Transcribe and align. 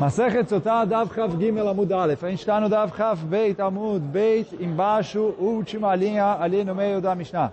Masechet 0.00 0.48
Sotah, 0.48 0.84
Dav 0.84 1.14
Chav 1.14 1.36
Gimel 1.38 1.68
Amud 1.68 1.92
Aleph. 1.92 2.24
A 2.24 2.30
gente 2.30 2.40
está 2.40 2.60
no 2.60 2.68
Dav 2.68 2.94
Chav 2.96 3.16
Beit 3.24 3.60
Amud 3.60 4.00
Beit, 4.00 4.54
embaixo, 4.62 5.34
última 5.38 5.94
linha 5.94 6.36
ali 6.40 6.64
no 6.64 6.74
meio 6.74 7.00
da 7.00 7.14
Mishnah. 7.14 7.52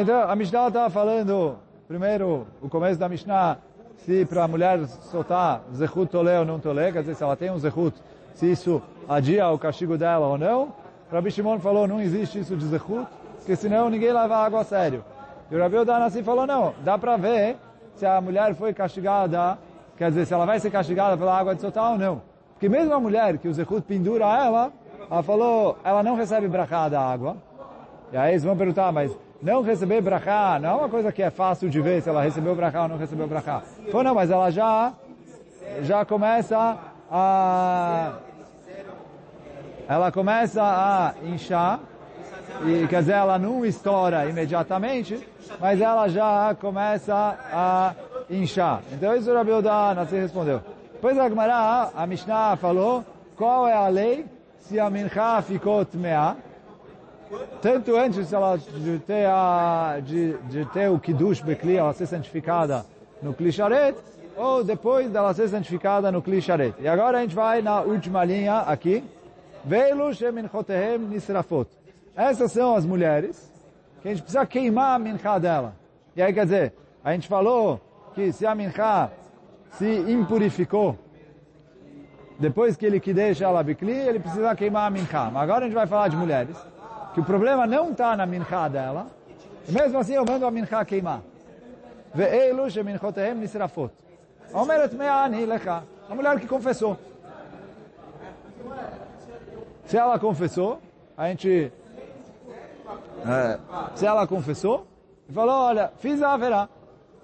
Então, 0.00 0.22
a 0.22 0.36
Mishnah 0.36 0.68
está 0.68 0.90
falando, 0.90 1.56
primeiro, 1.88 2.46
o 2.60 2.68
começo 2.68 2.98
da 2.98 3.08
Mishnah, 3.08 3.58
se 3.98 4.24
para 4.26 4.44
a 4.44 4.48
mulher 4.48 4.84
soltar 4.86 5.62
Zechut 5.74 6.10
Tolé 6.10 6.38
ou 6.38 6.44
não 6.44 6.58
Tolé, 6.58 6.92
quer 6.92 7.00
dizer, 7.00 7.14
se 7.14 7.22
ela 7.22 7.36
tem 7.36 7.50
um 7.50 7.58
Zechut, 7.58 7.96
se 8.34 8.50
isso 8.50 8.82
adia 9.08 9.48
o 9.48 9.58
castigo 9.58 9.96
dela 9.96 10.26
ou 10.26 10.36
não. 10.36 10.74
Rabi 11.10 11.30
Shimon 11.30 11.58
falou, 11.60 11.86
não 11.86 12.00
existe 12.00 12.38
isso 12.38 12.56
de 12.56 12.66
Zechut, 12.66 13.06
porque 13.36 13.56
senão 13.56 13.88
ninguém 13.88 14.12
leva 14.12 14.36
água 14.36 14.60
a 14.60 14.64
sério. 14.64 15.04
E 15.50 15.56
o 15.56 15.58
Rabi 15.58 15.76
Odanassi 15.76 16.22
falou, 16.22 16.46
não, 16.46 16.74
dá 16.84 16.98
para 16.98 17.16
ver 17.16 17.56
se 18.00 18.06
a 18.06 18.18
mulher 18.18 18.54
foi 18.54 18.72
castigada, 18.72 19.58
quer 19.98 20.08
dizer, 20.08 20.24
se 20.24 20.32
ela 20.32 20.46
vai 20.46 20.58
ser 20.58 20.70
castigada 20.70 21.18
pela 21.18 21.38
água 21.38 21.54
de 21.54 21.60
soltar 21.60 21.92
ou 21.92 21.98
não. 21.98 22.22
Porque 22.54 22.66
mesmo 22.66 22.94
a 22.94 22.98
mulher 22.98 23.36
que 23.36 23.46
o 23.46 23.52
Zechut 23.52 23.82
pendura 23.82 24.24
ela, 24.24 24.72
ela 25.10 25.22
falou, 25.22 25.78
ela 25.84 26.02
não 26.02 26.16
recebe 26.16 26.48
brachá 26.48 26.88
da 26.88 26.98
água. 26.98 27.36
E 28.10 28.16
aí 28.16 28.32
eles 28.32 28.42
vão 28.42 28.56
perguntar, 28.56 28.90
mas 28.90 29.14
não 29.42 29.60
receber 29.62 30.00
brachá 30.00 30.58
não 30.58 30.70
é 30.70 30.74
uma 30.76 30.88
coisa 30.88 31.12
que 31.12 31.22
é 31.22 31.30
fácil 31.30 31.68
de 31.68 31.78
ver 31.80 32.00
se 32.00 32.08
ela 32.08 32.22
recebeu 32.22 32.54
brachá 32.54 32.82
ou 32.84 32.88
não 32.88 32.96
recebeu 32.96 33.26
brachá. 33.26 33.60
Falou, 33.90 34.04
não, 34.04 34.14
mas 34.14 34.30
ela 34.30 34.50
já, 34.50 34.94
já 35.82 36.02
começa 36.02 36.78
a... 37.10 38.14
Ela 39.86 40.10
começa 40.10 40.62
a 40.62 41.14
inchar, 41.24 41.80
e 42.64 42.86
quer 42.86 43.00
dizer, 43.00 43.12
ela 43.12 43.38
não 43.38 43.64
estoura 43.64 44.28
imediatamente, 44.28 45.18
mas 45.58 45.80
ela 45.80 46.08
já 46.08 46.54
começa 46.60 47.14
a 47.52 47.94
inchar. 48.28 48.82
Então 48.92 49.16
isso 49.16 49.30
o 49.30 49.34
Rabi 49.34 49.50
respondeu. 50.12 50.60
Depois 50.92 51.18
a 51.18 51.28
Gemara, 51.28 51.90
a 51.94 52.06
Mishnah 52.06 52.56
falou, 52.56 53.04
qual 53.36 53.66
é 53.66 53.74
a 53.74 53.88
lei 53.88 54.26
se 54.60 54.78
a 54.78 54.88
mincha 54.90 55.42
ficou 55.42 55.84
tmeá, 55.84 56.36
tanto 57.62 57.96
antes 57.96 58.32
ela 58.32 58.56
de 58.56 58.98
ter, 59.00 59.26
a, 59.26 59.98
de, 60.02 60.36
de 60.48 60.64
ter 60.66 60.90
o 60.90 60.98
Kiddush 60.98 61.40
Bekli, 61.40 61.76
ela 61.76 61.92
ser 61.92 62.06
santificada 62.06 62.84
no 63.22 63.32
Kli 63.32 63.50
Sharet, 63.50 63.96
ou 64.36 64.62
depois 64.62 65.10
dela 65.10 65.34
ser 65.34 65.48
santificada 65.48 66.12
no 66.12 66.22
Kli 66.22 66.40
Sharet. 66.40 66.74
E 66.80 66.86
agora 66.86 67.18
a 67.18 67.20
gente 67.22 67.34
vai 67.34 67.62
na 67.62 67.80
última 67.80 68.24
linha 68.24 68.58
aqui. 68.58 69.02
Veilu 69.64 70.14
sheminchotehem 70.14 70.98
nisrafot. 70.98 71.68
Essas 72.14 72.52
são 72.52 72.74
as 72.74 72.84
mulheres 72.84 73.50
que 74.00 74.08
a 74.08 74.10
gente 74.10 74.22
precisa 74.22 74.46
queimar 74.46 74.96
a 74.96 74.98
mincha 74.98 75.38
dela. 75.38 75.74
E 76.16 76.22
aí 76.22 76.32
quer 76.32 76.44
dizer, 76.44 76.74
a 77.04 77.12
gente 77.12 77.28
falou 77.28 77.80
que 78.14 78.32
se 78.32 78.46
a 78.46 78.54
mincha 78.54 79.10
se 79.72 79.86
impurificou, 80.10 80.98
depois 82.38 82.76
que 82.76 82.86
ele 82.86 82.98
que 82.98 83.12
deixa 83.12 83.44
ela 83.44 83.62
bicli, 83.62 83.92
ele 83.92 84.18
precisa 84.18 84.54
queimar 84.54 84.86
a 84.86 84.90
mincha. 84.90 85.30
Mas 85.30 85.42
agora 85.42 85.60
a 85.60 85.68
gente 85.68 85.74
vai 85.74 85.86
falar 85.86 86.08
de 86.08 86.16
mulheres, 86.16 86.56
que 87.14 87.20
o 87.20 87.24
problema 87.24 87.66
não 87.66 87.90
está 87.90 88.16
na 88.16 88.26
mincha 88.26 88.68
dela, 88.68 89.06
e 89.68 89.72
mesmo 89.72 89.98
assim 89.98 90.14
eu 90.14 90.24
mando 90.24 90.46
a 90.46 90.50
mincha 90.50 90.84
queimar. 90.84 91.22
Ve'elu 92.14 92.68
sheminchotehem 92.70 93.34
nisrafot. 93.34 93.92
Omeret 94.52 94.94
me'ani 94.94 95.46
lecha. 95.46 95.84
A 96.08 96.14
mulher 96.14 96.40
que 96.40 96.46
confessou. 96.48 96.98
Se 99.84 99.96
ela 99.96 100.18
confessou, 100.18 100.80
a 101.16 101.28
gente... 101.28 101.72
É, 103.26 103.58
se 103.94 104.06
ela 104.06 104.26
confessou, 104.26 104.86
e 105.28 105.32
falou, 105.32 105.54
olha, 105.54 105.92
fiz 105.98 106.22
a 106.22 106.32
haverá. 106.32 106.68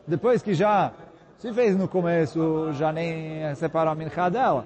Depois 0.07 0.43
que 0.43 0.55
já 0.55 0.93
se 1.39 1.53
fez 1.53 1.77
no 1.77 1.89
começo, 1.89 2.73
já 2.73 2.93
nem 2.93 3.55
separou 3.57 3.93
a 3.93 3.95
mincha 3.95 4.29
dela. 4.29 4.65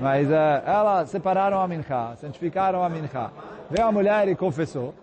Mas 0.00 0.30
é, 0.30 0.62
ela 0.64 1.04
separaram 1.06 1.60
a 1.60 1.68
mincha, 1.68 2.16
santificaram 2.16 2.82
a 2.82 2.88
mincha. 2.88 3.30
Veio 3.70 3.86
a 3.86 3.92
mulher 3.92 4.28
e 4.28 4.34
confessou. 4.34 4.94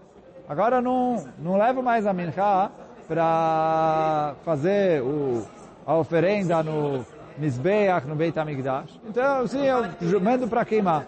Agora 0.47 0.81
não, 0.81 1.23
não 1.37 1.57
leva 1.57 1.81
mais 1.81 2.07
a 2.07 2.13
mincha 2.13 2.71
para 3.07 4.35
fazer 4.43 5.01
o, 5.01 5.45
a 5.85 5.95
oferenda 5.95 6.63
no 6.63 7.05
Mizbeach, 7.37 8.07
no 8.07 8.15
Beit 8.15 8.37
HaMikdash. 8.37 8.99
Então, 9.07 9.47
sim, 9.47 9.65
eu 9.65 10.19
mando 10.21 10.47
para 10.47 10.65
queimar. 10.65 11.05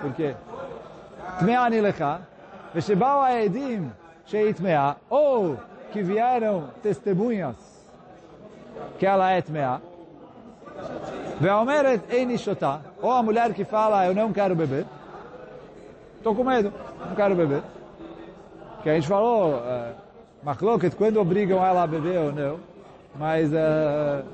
Por 0.00 0.12
quê? 0.14 0.34
Tmeani. 1.38 1.80
Veshebau 2.74 3.20
haedim 3.22 3.90
sheitmea. 4.26 4.96
Ou 5.10 5.58
que 5.92 6.02
vieram 6.02 6.70
testemunhas 6.82 7.56
que 8.98 9.06
ela 9.06 9.30
é 9.30 9.42
tmeá. 9.42 9.80
Ve'omeret 11.40 12.02
eini 12.10 12.38
shotá. 12.38 12.80
Ou 13.00 13.10
a 13.10 13.22
mulher 13.22 13.52
que 13.52 13.64
fala, 13.64 14.06
eu 14.06 14.14
não 14.14 14.32
quero 14.32 14.54
beber. 14.54 14.86
Estou 16.16 16.34
com 16.34 16.44
medo, 16.44 16.72
não 17.06 17.14
quero 17.14 17.34
beber. 17.34 17.62
Que 18.82 18.90
a 18.90 18.94
gente 18.94 19.06
falou, 19.06 19.56
uh, 19.56 20.96
quando 20.96 21.20
obrigam 21.20 21.64
ela 21.64 21.82
a 21.82 21.86
beber 21.86 22.18
ou 22.18 22.32
não. 22.32 22.60
Mas 23.18 23.50
uh, 23.52 24.24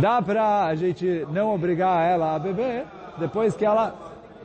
dá 0.00 0.20
para 0.20 0.66
a 0.66 0.74
gente 0.74 1.26
não 1.30 1.54
obrigar 1.54 2.04
ela 2.04 2.34
a 2.34 2.38
beber 2.38 2.84
depois 3.18 3.54
que 3.54 3.64
ela 3.64 3.94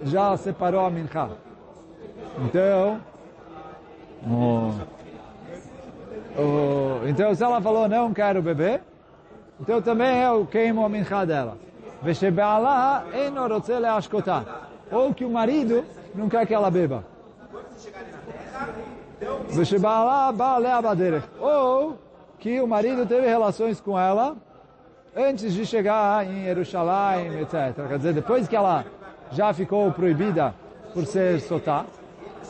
já 0.04 0.36
separou 0.38 0.86
a 0.86 0.90
mincha. 0.90 1.30
Então, 2.40 3.00
oh, 4.28 4.72
oh, 6.38 7.08
então 7.08 7.34
se 7.36 7.44
ela 7.44 7.62
falou 7.62 7.88
não 7.88 8.14
quero 8.14 8.42
beber, 8.42 8.82
então 9.62 9.82
também 9.82 10.22
eu 10.22 10.46
queimo 10.46 10.84
a 10.84 10.90
mincha 10.90 11.26
dela. 11.26 11.58
Ou 14.92 15.14
que 15.14 15.24
o 15.24 15.30
marido 15.30 15.86
não 16.14 16.28
quer 16.28 16.46
que 16.46 16.54
ela 16.54 16.70
beba. 16.70 17.04
Ou 21.40 21.98
que 22.40 22.60
o 22.60 22.68
marido 22.68 23.06
teve 23.06 23.28
relações 23.28 23.80
com 23.80 23.98
ela 23.98 24.36
antes 25.16 25.54
de 25.54 25.66
chegar 25.66 26.26
em 26.26 26.44
Jerusalém, 26.44 27.40
etc. 27.40 27.88
Quer 27.88 27.98
dizer, 27.98 28.14
depois 28.14 28.48
que 28.48 28.56
ela 28.56 28.86
já 29.32 29.54
ficou 29.54 29.92
proibida 29.92 30.54
por 30.94 31.06
ser 31.06 31.40
sotá, 31.40 31.86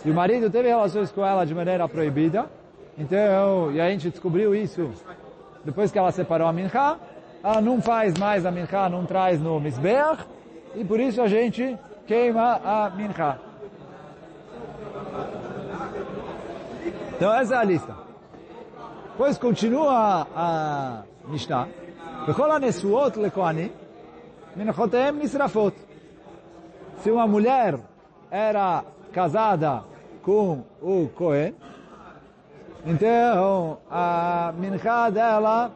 e 0.04 0.10
o 0.10 0.14
marido 0.14 0.50
teve 0.50 0.68
relações 0.68 1.10
com 1.10 1.24
ela 1.24 1.44
de 1.44 1.54
maneira 1.54 1.88
proibida, 1.88 2.46
então, 2.96 3.72
e 3.72 3.80
a 3.80 3.88
gente 3.90 4.10
descobriu 4.10 4.54
isso 4.54 4.90
depois 5.64 5.90
que 5.90 5.98
ela 5.98 6.10
separou 6.10 6.48
a 6.48 6.52
mincha, 6.52 6.96
ela 7.42 7.60
não 7.60 7.80
faz 7.80 8.14
mais 8.18 8.44
a 8.46 8.50
mincha, 8.50 8.88
não 8.88 9.04
traz 9.04 9.40
no 9.40 9.60
Mizbeach, 9.60 10.24
e 10.74 10.84
por 10.84 10.98
isso 10.98 11.20
a 11.20 11.28
gente 11.28 11.78
queima 12.06 12.60
a 12.64 12.90
mincha. 12.90 13.38
Então 17.16 17.34
essa 17.34 17.54
é 17.54 17.58
a 17.58 17.64
lista. 17.64 17.94
Depois 19.10 19.36
continua 19.38 20.26
a 20.34 21.02
Mishnah. 21.28 21.66
וכל 22.28 22.50
הנשואות 22.50 23.16
לכהנים, 23.16 23.68
מנוחותיהם 24.56 25.18
נשרפות. 25.18 25.74
Se 27.02 27.10
uma 27.10 27.26
mulher 27.26 27.78
era 28.30 28.84
casada 29.12 29.84
com 30.23 30.63
o 30.81 31.09
Cohen, 31.15 31.53
então 32.85 33.77
a 33.91 34.53
mincha 34.57 35.09
dela 35.09 35.71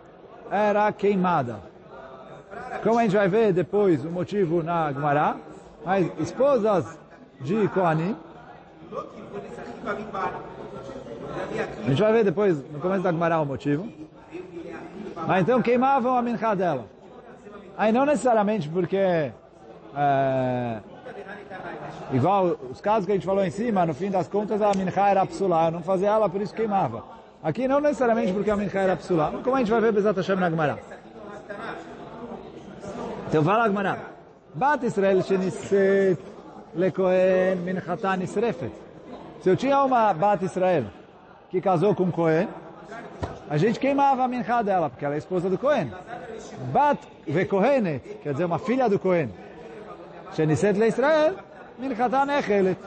era 0.50 0.92
queimada. 0.92 1.60
Como 2.82 2.98
a 2.98 3.04
gente 3.04 3.16
vai 3.16 3.28
ver 3.28 3.54
depois 3.54 4.04
o 4.04 4.10
motivo 4.10 4.64
na 4.64 4.92
Gemara, 4.92 5.36
mas 5.86 6.10
esposas 6.20 6.98
de 7.42 7.68
Kohanim, 7.70 8.16
a 11.86 11.90
gente 11.90 12.02
vai 12.02 12.14
ver 12.14 12.24
depois 12.24 12.58
no 12.72 12.80
começo 12.80 13.04
da 13.04 13.12
Gemara 13.12 13.40
o 13.40 13.46
motivo, 13.46 13.88
mas 15.28 15.42
então 15.42 15.62
queimavam 15.62 16.18
a 16.18 16.22
mincha 16.22 16.56
dela. 16.56 16.86
Aí 17.78 17.92
não 17.92 18.06
necessariamente 18.06 18.68
porque 18.70 18.98
é, 18.98 20.80
igual 22.12 22.58
os 22.72 22.82
casos 22.82 23.06
que 23.06 23.12
a 23.12 23.16
gente 23.16 23.26
falou 23.26 23.44
em 23.44 23.52
cima, 23.52 23.86
no 23.86 23.94
fim 23.94 24.10
das 24.10 24.28
contas 24.28 24.62
a 24.62 24.72
mincha 24.74 25.08
era 25.08 25.26
psulá, 25.26 25.72
não 25.72 25.82
fazia 25.82 26.10
ela, 26.10 26.30
por 26.30 26.42
isso 26.42 26.54
queimava. 26.54 27.04
Aqui 27.44 27.68
não 27.68 27.80
necessariamente 27.80 28.34
porque 28.34 28.50
a 28.50 28.56
mincha 28.56 28.80
era 28.80 28.96
psulá, 28.96 29.32
como 29.44 29.56
a 29.56 29.60
gente 29.60 29.72
vai 29.72 29.82
ver 29.82 29.92
Bezat 29.92 30.18
Hashem 30.18 30.36
na 30.36 30.50
Gemara. 30.50 30.80
Então 33.28 33.44
fala 33.44 33.64
a 33.64 33.68
Gemara. 33.68 34.00
Bat 34.54 34.86
Israel 34.86 35.22
shenisset 35.22 36.20
lekohen 36.76 37.58
minchata 37.58 38.16
nisrefet. 38.16 38.72
Se 39.42 39.50
eu 39.50 39.56
tinha 39.56 39.84
uma 39.84 40.14
Bat 40.14 40.46
Israel 40.46 40.86
que 41.50 41.62
casou 41.62 41.94
com 41.94 42.12
Cohen, 42.12 42.48
a 43.50 43.58
gente 43.58 43.80
queimava 43.80 44.24
a 44.24 44.28
mincha 44.28 44.62
dela, 44.62 44.90
porque 44.90 45.06
ela 45.06 45.16
é 45.16 45.18
esposa 45.18 45.50
do 45.50 45.58
Cohen. 45.58 45.92
Bat 46.72 47.00
vekohenet, 47.28 48.20
quer 48.24 48.34
dizer, 48.34 48.46
uma 48.46 48.60
filha 48.60 48.90
do 48.90 49.00
Cohen. 49.00 49.30
Shenisset 50.36 50.78
le 50.78 50.88
Israel, 50.88 51.36
minchata 51.80 52.26
nechelet. 52.26 52.78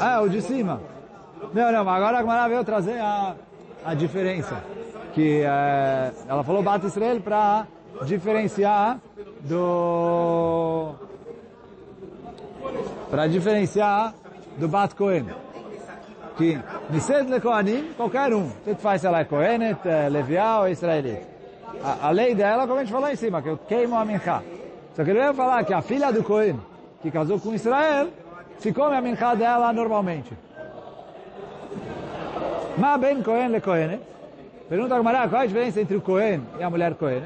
Ah, 0.00 0.22
o 0.22 0.28
de 0.28 0.40
cima. 0.40 0.80
Não, 1.52 1.72
não, 1.72 1.88
agora 1.88 2.18
a 2.18 2.20
Gemara 2.20 2.48
veio 2.48 2.64
trazer 2.64 2.98
a, 3.00 3.34
a 3.84 3.94
diferença. 3.94 4.62
que 5.18 5.42
é, 5.42 6.12
ela 6.28 6.44
falou 6.44 6.62
Bat 6.62 6.86
Israel 6.86 7.20
para 7.20 7.66
diferenciar 8.04 9.00
do 9.40 10.94
para 13.10 13.26
diferenciar 13.26 14.14
do 14.58 14.68
Bat 14.68 14.94
Cohen 14.94 15.26
que 16.36 16.56
Nised 16.90 17.28
le 17.28 17.40
Kohanim, 17.40 17.92
qualquer 17.96 18.32
um 18.32 18.48
tanto 18.64 18.80
faz 18.80 19.00
se 19.00 19.08
ela 19.08 19.20
é 19.20 19.24
Kohenet, 19.24 19.80
Levial 20.08 20.62
ou 20.62 20.68
Israelita 20.68 21.26
a, 21.82 22.10
lei 22.10 22.34
dela, 22.34 22.66
como 22.66 22.78
a 22.78 22.84
gente 22.84 22.92
falou 22.92 23.08
em 23.08 23.16
cima 23.16 23.42
que 23.42 23.48
eu 23.48 23.58
queimo 23.58 23.96
a 23.96 24.04
mincha 24.04 24.42
só 24.98 25.04
que 25.04 25.10
ele 25.10 25.20
veio 25.20 25.32
falar 25.32 25.62
que 25.62 25.72
a 25.72 25.80
filha 25.80 26.10
do 26.10 26.24
Cohen 26.24 26.58
que 27.00 27.08
casou 27.12 27.38
com 27.38 27.54
Israel 27.54 28.08
ficou 28.58 28.86
a 28.86 29.00
mincha 29.00 29.36
dela 29.36 29.72
normalmente 29.72 30.36
mas 32.76 33.00
bem 33.00 33.22
Cohen 33.22 33.50
le 33.50 33.60
Kohenet 33.60 34.02
Pergunta 34.68 34.94
a 34.94 34.98
Gamara, 34.98 35.28
qual 35.28 35.40
é 35.40 35.44
a 35.44 35.46
diferença 35.46 35.80
entre 35.80 35.96
o 35.96 36.00
Cohen 36.02 36.42
e 36.58 36.62
a 36.62 36.68
mulher 36.68 36.94
Cohen? 36.94 37.22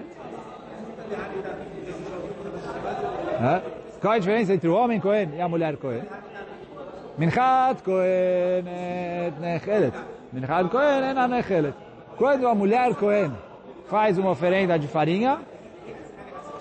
Qual 4.00 4.12
é 4.12 4.16
a 4.16 4.18
diferença 4.20 4.54
entre 4.54 4.68
o 4.68 4.74
homem 4.74 5.00
Cohen 5.00 5.30
e 5.34 5.40
a 5.40 5.48
mulher 5.48 5.76
Cohen? 5.76 6.04
Minchat 7.18 7.82
Cohen 7.82 8.64
nechelet. 9.40 9.92
Minchat 10.32 10.68
Cohen 10.68 11.02
é 11.02 11.26
nechelet. 11.26 11.74
Quando 12.16 12.46
a 12.46 12.54
mulher 12.54 12.94
Cohen 12.94 13.32
faz 13.88 14.16
uma 14.18 14.30
oferenda 14.30 14.78
de 14.78 14.86
farinha, 14.86 15.40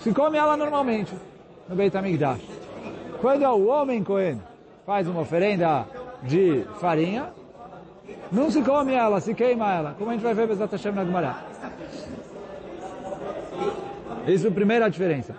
se 0.02 0.12
come 0.14 0.38
ela 0.38 0.58
normalmente 0.58 1.14
no 1.70 1.76
Beit 1.76 1.96
HaMikdash. 1.96 2.42
Quando 3.22 3.46
o 3.46 3.68
homem 3.68 4.04
Cohen 4.04 4.42
faz 4.86 5.08
uma 5.08 5.22
oferenda 5.22 5.86
de 6.24 6.66
farinha, 6.80 7.32
não 8.32 8.50
se 8.50 8.62
come 8.62 8.94
ela, 8.94 9.22
se 9.22 9.34
queima 9.34 9.74
ela. 9.74 9.96
Como 9.98 10.10
a 10.10 10.14
gente 10.14 10.24
vai 10.24 10.34
ver 10.34 10.48
Bezat 10.48 10.72
Hashem 10.72 10.92
na 10.92 11.06
Gemara. 11.06 11.36
Isso 14.28 14.48
é 14.48 14.50
a 14.50 14.54
primeira 14.54 14.90
diferença. 14.90 15.36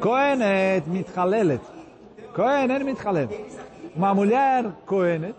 Kohenet 0.00 0.88
mitchalelet. 0.88 1.62
Kohenet 2.34 2.84
mitchalelet. 2.84 3.46
Uma 3.96 4.14
mulher 4.14 4.70
Kohenet 4.86 5.34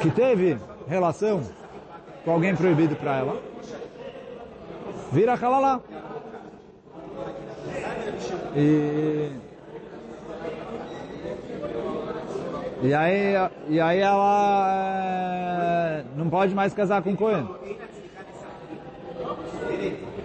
que 0.00 0.10
teve 0.10 0.58
relação 0.88 1.42
com 2.24 2.32
alguém 2.32 2.56
proibido 2.56 2.96
para 2.96 3.18
ela, 3.18 3.49
vira 5.12 5.34
halalá. 5.34 5.80
E 8.56 9.30
E 12.82 12.94
aí, 12.94 13.34
e 13.68 13.78
aí 13.78 13.98
ela 13.98 14.70
é, 14.72 16.04
não 16.16 16.30
pode 16.30 16.54
mais 16.54 16.72
casar 16.72 17.02
com 17.02 17.10
o 17.10 17.16
Cohen. 17.16 17.46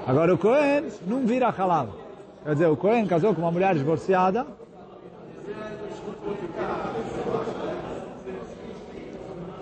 Agora 0.08 0.34
o 0.34 0.38
Cohen 0.38 0.86
não 1.06 1.26
vira 1.26 1.50
halal. 1.50 1.90
Quer 2.46 2.54
dizer, 2.54 2.68
o 2.68 2.78
Cohen 2.78 3.08
casou 3.08 3.36
com 3.36 3.42
uma 3.42 3.52
mulher 3.52 3.76
divorciada. 3.76 4.48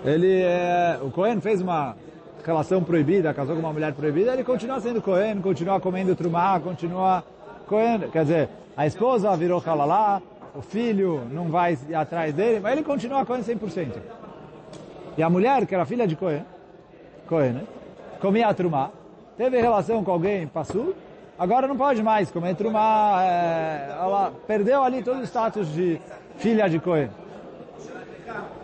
Ele, 0.04 0.42
é, 0.42 1.00
o 1.02 1.10
Cohen 1.10 1.40
fez 1.40 1.60
uma 1.60 1.96
relação 2.44 2.82
proibida, 2.82 3.32
casou 3.32 3.54
com 3.54 3.60
uma 3.60 3.72
mulher 3.72 3.92
proibida, 3.94 4.32
ele 4.32 4.44
continua 4.44 4.78
sendo 4.80 5.00
Cohen, 5.00 5.40
continua 5.40 5.80
comendo 5.80 6.14
trumá, 6.14 6.60
continua 6.60 7.24
Cohen. 7.66 8.10
Quer 8.12 8.22
dizer, 8.22 8.48
a 8.76 8.86
esposa 8.86 9.34
virou 9.36 9.62
halalá, 9.64 10.20
o 10.54 10.60
filho 10.60 11.22
não 11.32 11.48
vai 11.48 11.78
atrás 11.94 12.34
dele, 12.34 12.60
mas 12.60 12.72
ele 12.72 12.82
continua 12.82 13.24
Cohen 13.24 13.42
100%. 13.42 13.92
E 15.16 15.22
a 15.22 15.30
mulher, 15.30 15.66
que 15.66 15.74
era 15.74 15.84
filha 15.86 16.06
de 16.06 16.16
Cohen, 16.16 16.44
Cohen, 17.26 17.52
né? 17.52 17.62
comia 18.20 18.52
trumá, 18.52 18.90
teve 19.36 19.60
relação 19.60 20.04
com 20.04 20.10
alguém, 20.10 20.46
passou, 20.46 20.94
agora 21.38 21.66
não 21.66 21.76
pode 21.76 22.02
mais 22.02 22.30
comer 22.30 22.54
trumá, 22.54 23.22
é, 23.22 23.96
ela 23.98 24.32
perdeu 24.46 24.82
ali 24.82 25.02
todo 25.02 25.20
o 25.20 25.24
status 25.24 25.72
de 25.72 26.00
filha 26.36 26.68
de 26.68 26.78
Cohen. 26.78 27.08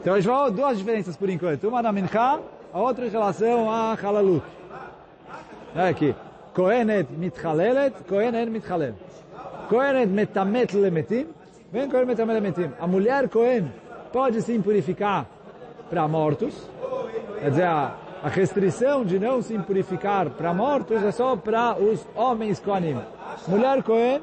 Então 0.01 0.15
a 0.15 0.21
gente 0.21 0.53
duas 0.53 0.79
diferenças 0.79 1.17
por 1.17 1.31
enquanto, 1.31 1.69
uma 1.69 1.83
na 1.83 1.93
Mincha, 1.93 2.41
a 2.73 2.81
outra 2.81 3.09
relação 3.09 3.71
a 3.71 3.95
Halalut. 3.95 4.43
É 5.75 5.89
aqui. 5.89 6.15
Kohenet 6.55 7.13
mitchalelet, 7.13 7.95
Kohenet 8.09 8.51
mitchalel. 8.51 8.95
Kohenet 9.69 10.07
metamet 10.07 10.77
lemetim, 10.77 11.27
Vem 11.73 11.89
Cohen 11.89 12.07
Metamelemetim. 12.07 12.73
A 12.81 12.87
mulher 12.87 13.29
Cohen 13.29 13.73
pode 14.13 14.43
se 14.43 14.53
impurificar 14.53 15.27
para 15.89 16.09
mortos. 16.09 16.69
Quer 17.39 17.51
dizer, 17.51 17.65
a, 17.65 17.95
a, 18.25 18.29
restrição 18.29 19.05
de 19.05 19.21
não 19.21 19.41
se 19.41 19.55
impurificar 19.55 20.31
para 20.31 20.53
mortos 20.53 21.01
é 21.03 21.13
só 21.13 21.37
para 21.37 21.77
os 21.77 22.05
homens 22.17 22.59
Kohanim. 22.59 23.01
Mulher 23.47 23.85
Cohen 23.85 24.21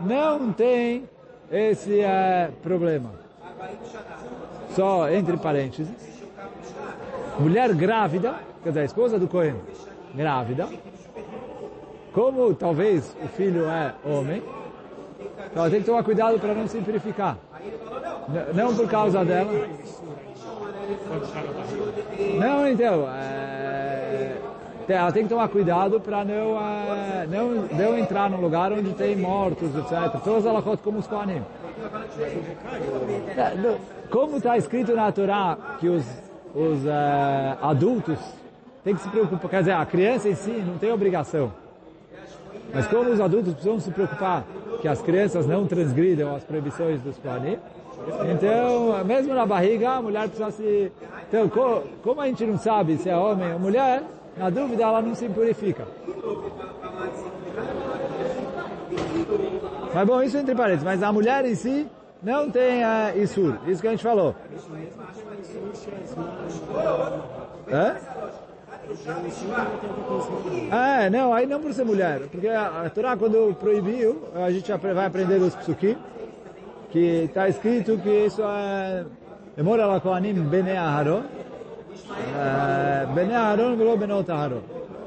não 0.00 0.52
tem 0.52 1.08
esse 1.50 2.00
é, 2.00 2.52
problema. 2.62 3.10
Só 4.70 5.10
entre 5.10 5.36
parênteses. 5.36 6.14
Mulher 7.38 7.74
grávida, 7.74 8.34
quer 8.62 8.68
dizer, 8.70 8.80
a 8.80 8.84
esposa 8.84 9.18
do 9.18 9.26
Cohen, 9.26 9.56
grávida, 10.14 10.68
como 12.12 12.54
talvez 12.54 13.16
o 13.22 13.28
filho 13.28 13.66
é 13.66 13.92
homem, 14.04 14.42
então 15.50 15.68
tem 15.68 15.80
que 15.80 15.86
tomar 15.86 16.04
cuidado 16.04 16.38
para 16.38 16.54
não 16.54 16.66
se 16.66 16.78
purificar. 16.78 17.36
Não 18.54 18.74
por 18.74 18.88
causa 18.88 19.24
dela. 19.24 19.50
Não, 22.38 22.68
então, 22.68 23.08
é, 23.08 24.36
ela 24.88 25.12
tem 25.12 25.24
que 25.24 25.28
tomar 25.28 25.48
cuidado 25.48 26.00
para 26.00 26.24
não, 26.24 26.60
é, 26.60 27.26
não, 27.26 27.48
não 27.72 27.98
entrar 27.98 28.30
num 28.30 28.40
lugar 28.40 28.72
onde 28.72 28.92
tem 28.94 29.16
mortos, 29.16 29.74
etc. 29.74 30.20
Todas 30.22 30.46
elas 30.46 30.64
como 30.80 30.98
os 30.98 31.06
Kohanim. 31.06 31.42
Como 34.10 34.36
está 34.36 34.56
escrito 34.56 34.94
na 34.94 35.10
Torá 35.10 35.56
que 35.80 35.88
os, 35.88 36.04
os 36.54 36.86
é, 36.86 37.56
adultos 37.60 38.18
têm 38.84 38.94
que 38.94 39.00
se 39.00 39.08
preocupar, 39.08 39.50
quer 39.50 39.58
dizer, 39.60 39.72
a 39.72 39.84
criança 39.84 40.28
em 40.28 40.34
si 40.34 40.50
não 40.50 40.78
tem 40.78 40.92
obrigação. 40.92 41.52
Mas 42.72 42.86
como 42.86 43.10
os 43.10 43.20
adultos 43.20 43.54
precisam 43.54 43.80
se 43.80 43.90
preocupar 43.90 44.44
que 44.80 44.88
as 44.88 45.00
crianças 45.02 45.46
não 45.46 45.66
transgridam 45.66 46.34
as 46.34 46.44
proibições 46.44 47.00
dos 47.02 47.18
Kohanim, 47.18 47.58
então, 48.30 49.04
mesmo 49.04 49.34
na 49.34 49.46
barriga, 49.46 49.92
a 49.92 50.02
mulher 50.02 50.28
precisa 50.28 50.50
se... 50.50 50.92
Então, 51.28 51.50
como 52.02 52.20
a 52.20 52.26
gente 52.26 52.44
não 52.44 52.58
sabe 52.58 52.98
se 52.98 53.08
é 53.08 53.16
homem 53.16 53.52
ou 53.52 53.58
mulher, 53.58 54.02
na 54.36 54.50
dúvida 54.50 54.82
ela 54.82 55.00
não 55.00 55.14
se 55.14 55.28
purifica. 55.28 55.86
Mas 59.94 60.06
bom, 60.06 60.22
isso 60.22 60.36
entre 60.36 60.54
parênteses. 60.54 60.84
Mas 60.84 61.02
a 61.02 61.12
mulher 61.12 61.44
em 61.44 61.54
si 61.54 61.86
não 62.22 62.50
tem 62.50 62.82
uh, 62.82 63.18
Isur. 63.18 63.58
Isso 63.66 63.80
que 63.80 63.88
a 63.88 63.90
gente 63.90 64.02
falou. 64.02 64.34
É? 67.68 67.96
É, 70.70 71.10
não, 71.10 71.32
aí 71.32 71.46
não 71.46 71.60
por 71.60 71.72
ser 71.72 71.84
mulher, 71.84 72.20
porque 72.30 72.48
a 72.48 72.90
Torá 72.94 73.16
quando 73.16 73.54
proibiu, 73.54 74.24
a 74.34 74.50
gente 74.50 74.70
vai 74.72 75.06
aprender 75.06 75.38
dos 75.38 75.54
psukim, 75.54 75.96
que 76.90 77.24
está 77.24 77.48
escrito 77.48 77.98
que 77.98 78.26
isso 78.26 78.42
é 78.42 79.04
Emora 79.56 79.86
la 79.86 80.00
Kohanim 80.00 80.48
bene 80.50 80.76
Aharon, 80.76 81.22
bene 83.14 83.34
Aharon 83.34 83.76
benot 83.96 84.30
Aharon. 84.30 84.62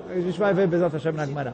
A 0.09 0.19
gente 0.19 0.39
vai 0.39 0.53
ver 0.53 0.67
Bezat 0.67 0.93
Hashem 0.93 1.11
na 1.13 1.25
Gemara. 1.25 1.53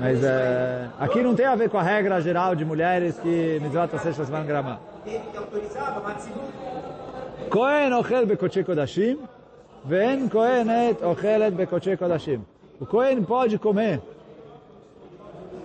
Mas 0.00 0.24
é, 0.24 0.88
aqui 0.98 1.22
não 1.22 1.34
tem 1.34 1.44
a 1.44 1.54
ver 1.54 1.68
com 1.68 1.76
a 1.76 1.82
regra 1.82 2.20
geral 2.22 2.54
de 2.54 2.64
mulheres 2.64 3.18
que 3.18 3.58
Mitzvot 3.60 3.94
Aseshas 3.94 4.30
Van 4.30 4.44
Grama. 4.46 4.80
Kohen 7.50 7.92
ochel 7.92 8.26
bekotche 8.26 8.64
kodashim, 8.64 9.18
Ven 9.84 10.28
kohenet 10.30 11.02
ochelet 11.02 11.54
bekoche 11.54 11.98
kodashim. 11.98 12.40
O 12.80 12.86
Kohen 12.86 13.24
pode 13.24 13.58
comer 13.58 14.00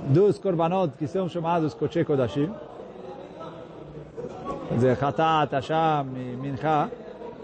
dos 0.10 0.38
korbanot 0.38 0.92
que 0.98 1.08
são 1.08 1.30
chamados 1.30 1.74
koche 1.74 2.04
kodashim. 2.04 2.51
Quer 4.68 4.75
dizer, 4.75 4.98
chatat, 4.98 5.56
asham, 5.56 6.06
mincha. 6.42 6.89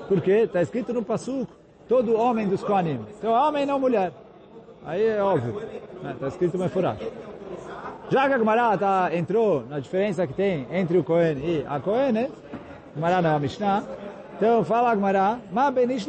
Porque 0.09 0.31
está 0.31 0.61
escrito 0.61 0.91
no 0.91 1.03
Pasuk, 1.03 1.47
todo 1.87 2.17
homem 2.17 2.47
dos 2.47 2.63
Kohanim. 2.63 2.99
Então, 3.17 3.31
homem 3.31 3.65
não 3.65 3.79
mulher. 3.79 4.11
Aí 4.85 5.05
é 5.05 5.21
óbvio. 5.21 5.61
Está 6.13 6.27
escrito 6.27 6.57
Mefurash. 6.57 6.99
Já 8.09 8.27
que 8.27 8.33
a 8.33 8.37
Gemara 8.37 8.77
tá, 8.77 9.09
entrou 9.15 9.63
na 9.69 9.79
diferença 9.79 10.27
que 10.27 10.33
tem 10.33 10.67
entre 10.71 10.97
o 10.97 11.03
Kohen 11.03 11.37
e 11.37 11.65
a 11.67 11.79
Kohenet, 11.79 12.31
Gemara 12.93 13.21
não, 13.21 13.35
a 13.35 13.39
Mishnah, 13.39 13.83
então 14.35 14.65
fala 14.65 14.91
a 14.91 14.95
Gemara, 14.95 15.39
ma 15.51 15.71
benish. 15.71 16.05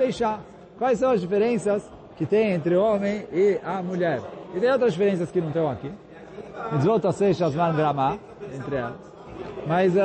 Quais 0.78 0.98
são 0.98 1.12
as 1.12 1.20
diferenças 1.20 1.88
que 2.16 2.26
tem 2.26 2.52
entre 2.52 2.74
o 2.74 2.82
homem 2.82 3.24
e 3.32 3.60
a 3.62 3.82
mulher? 3.82 4.20
E 4.54 4.58
tem 4.58 4.72
outras 4.72 4.94
diferenças 4.94 5.30
que 5.30 5.40
não 5.40 5.48
estão 5.48 5.70
aqui. 5.70 5.92
Mitzvot 6.72 7.06
Aseh 7.06 7.34
Shazman 7.34 7.74
Grama, 7.74 8.18
entre 8.52 8.76
elas. 8.76 9.12
Mas 9.66 9.94
uh, 9.94 10.00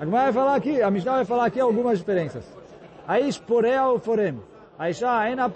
a 0.00 0.04
Gemara 0.04 0.24
vai 0.24 0.32
falar 0.32 0.54
aqui, 0.54 0.80
a 0.80 0.90
Mishnah 0.90 1.16
vai 1.16 1.24
falar 1.24 1.44
aqui 1.46 1.60
algumas 1.60 1.98
diferenças. 1.98 2.44
Aí, 3.06 3.30
Porea 3.46 3.88
ou 3.88 3.98
Forem. 4.76 4.86
Aisha 4.86 5.28
ena. 5.28 5.52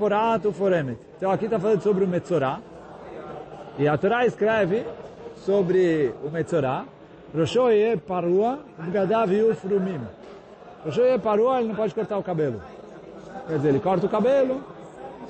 Então 1.17 1.31
aqui 1.31 1.47
está 1.47 1.59
falando 1.59 1.83
sobre 1.83 2.05
o 2.05 2.09
Metzorah. 2.09 2.61
E 3.79 3.87
a 3.87 3.97
Torá 3.97 4.27
escreve 4.27 4.85
sobre 5.37 6.13
o 6.25 6.31
Metzorah. 6.31 6.85
Roshoye 7.35 7.97
parua, 7.97 8.59
bgadav 8.79 9.33
ufrumim. 9.51 10.01
Roshoye 10.85 11.19
parua, 11.19 11.59
ele 11.59 11.69
não 11.69 11.75
pode 11.75 11.95
cortar 11.95 12.19
o 12.19 12.23
cabelo. 12.23 12.61
Quer 13.47 13.57
dizer, 13.57 13.69
ele 13.69 13.81
corta 13.81 14.07
o 14.07 14.09
cabelo, 14.09 14.63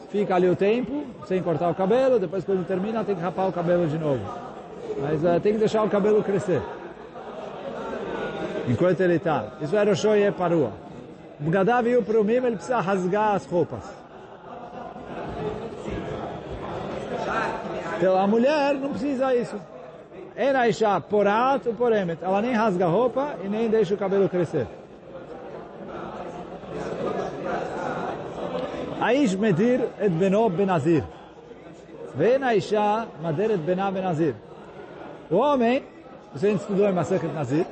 fica 0.09 0.35
ali 0.35 0.49
o 0.49 0.57
tempo, 0.57 1.05
sem 1.27 1.43
cortar 1.43 1.71
o 1.71 1.75
cabelo, 1.75 2.19
depois 2.19 2.45
quando 2.45 2.67
termina 2.67 3.05
tem 3.05 3.15
que 3.15 3.21
rapar 3.21 3.49
o 3.49 3.53
cabelo 3.53 3.87
de 3.87 3.99
novo. 3.99 4.21
Mas 5.01 5.23
uh, 5.25 5.41
tem 5.41 5.53
que 5.53 5.59
deixar 5.59 5.83
o 5.83 5.89
cabelo 5.89 6.23
crescer. 6.23 6.63
Enquanto 8.69 9.01
ele 9.01 9.17
está. 9.17 9.47
Isso 9.61 9.77
é 9.77 9.83
Roshoye 9.83 10.31
parua. 10.33 10.88
Bgadav 11.41 11.87
ufrumim, 11.99 12.35
ele 12.35 12.57
precisa 12.57 12.81
rasgar 12.81 13.35
as 13.35 13.47
roupas. 13.47 13.85
Então 17.97 18.17
a 18.17 18.27
mulher 18.27 18.75
não 18.75 18.91
precisa 18.91 19.35
isso. 19.35 19.57
Era 20.37 20.69
Isha 20.69 21.01
porat 21.01 21.67
ou 21.67 21.75
poremet. 21.75 22.23
Ela 22.23 22.41
nem 22.41 22.53
rasga 22.53 22.87
a 22.87 22.89
roupa 22.89 23.35
e 23.43 23.49
nem 23.49 23.69
deixa 23.69 23.95
o 23.95 23.99
cabelo 23.99 24.29
crescer. 24.29 24.69
Aish 29.01 29.35
medir 29.35 29.81
et 30.01 30.11
beno 30.11 30.49
benazir. 30.49 31.03
Isha 32.57 33.07
mader 33.21 33.51
et 33.51 33.59
bena 33.59 33.91
benazir. 33.91 34.35
O 35.31 35.37
homem, 35.37 35.83
gente 36.37 36.61
estudou 36.61 36.89
em 36.89 36.93
Masechet 36.93 37.33
Nazir, 37.33 37.67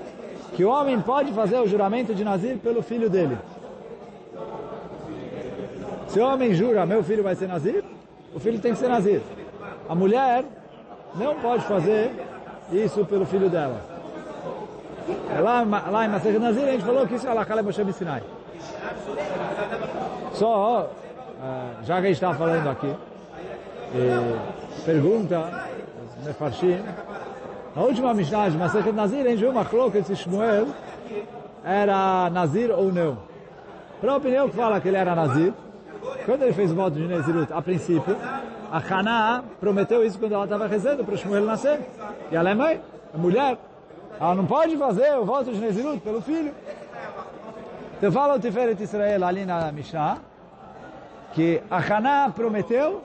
que 0.55 0.65
o 0.65 0.69
homem 0.69 1.01
pode 1.01 1.33
fazer 1.33 1.59
o 1.59 1.67
juramento 1.67 2.15
de 2.15 2.25
Nazir 2.25 2.59
pelo 2.59 2.83
filho 2.83 3.09
dele. 3.09 3.39
Se 6.17 6.21
o 6.21 6.27
homem 6.27 6.55
jura, 6.55 6.87
meu 6.87 7.05
filho 7.05 7.23
vai 7.23 7.35
ser 7.35 7.47
Nazir, 7.47 7.85
o 8.35 8.41
filho 8.41 8.59
tem 8.59 8.73
que 8.73 8.79
ser 8.79 8.89
Nazir. 8.89 9.21
A 9.87 9.95
mulher 9.95 10.47
não 11.15 11.35
pode 11.35 11.63
fazer 11.65 12.11
isso 12.73 13.05
pelo 13.05 13.27
filho 13.27 13.51
dela. 13.51 13.79
Lá, 15.39 15.63
lá 15.91 16.07
em 16.07 16.09
Masechet 16.09 16.39
Nazir 16.39 16.69
a 16.69 16.71
gente 16.71 16.85
falou 16.87 17.07
que 17.07 17.17
isso 17.17 17.27
é 17.27 17.31
Alakala 17.31 17.63
Moshe 17.63 17.93
Sinai. 17.93 18.23
Só, 20.33 20.89
já 21.83 22.01
que 22.01 22.07
a 22.07 22.09
gente 22.09 22.13
está 22.13 22.33
falando 22.33 22.67
aqui, 22.71 22.95
pergunta, 24.87 25.69
Mefarshim, 26.25 26.81
na 27.75 27.83
última 27.83 28.15
Mishnah 28.15 28.49
de 28.49 28.57
Masechet 28.57 28.93
Nazir 28.93 29.21
a 29.21 29.29
gente 29.29 29.41
viu 29.41 29.51
uma 29.51 29.67
cloca 29.67 29.99
esse 29.99 30.17
Shmuel 30.17 30.69
era 31.63 32.31
Nazir 32.31 32.71
ou 32.71 32.91
não. 32.91 33.19
Para 34.01 34.13
a 34.13 34.17
opinião 34.17 34.49
que 34.49 34.57
fala 34.57 34.81
que 34.81 34.89
ele 34.89 34.97
era 34.97 35.15
Nazir, 35.15 35.53
quando 36.25 36.43
ele 36.43 36.53
fez 36.53 36.73
o 36.73 36.75
voto 36.75 36.97
de 36.97 37.07
Nezirut, 37.07 37.53
a 37.53 37.63
princípio, 37.63 38.17
a 38.71 38.79
Haná 38.79 39.43
prometeu 39.61 40.05
isso 40.05 40.19
quando 40.19 40.33
ela 40.33 40.45
estava 40.45 40.67
rezando 40.67 41.05
para 41.05 41.15
o 41.15 41.19
Shmuel 41.19 41.45
nascer. 41.45 41.81
E 42.31 42.37
ela 42.37 42.51
é 42.51 42.55
mãe, 42.55 42.81
é 43.15 43.17
mulher. 43.17 43.59
Ela 44.21 44.35
não 44.35 44.47
pode 44.47 44.77
fazer 44.77 45.15
o 45.17 45.25
voto 45.25 45.53
de 45.53 45.59
Nezirut 45.59 46.01
pelo 46.01 46.21
filho. 46.21 46.53
Então 47.97 48.13
fala 48.13 48.35
o 48.35 48.41
Tiferet 48.41 48.83
Israel 48.83 49.25
ali 49.25 49.45
na 49.45 49.71
Mishnah, 49.73 50.19
que 51.33 51.63
a 51.71 51.79
Haná 51.79 52.31
prometeu 52.35 53.03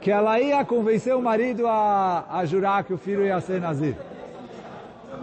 que 0.00 0.10
ela 0.10 0.38
ia 0.40 0.64
convencer 0.64 1.14
o 1.14 1.22
marido 1.22 1.66
a, 1.66 2.24
a 2.28 2.44
jurar 2.44 2.82
que 2.82 2.92
o 2.92 2.98
filho 2.98 3.24
ia 3.24 3.40
ser 3.40 3.60
Nazir. 3.60 3.96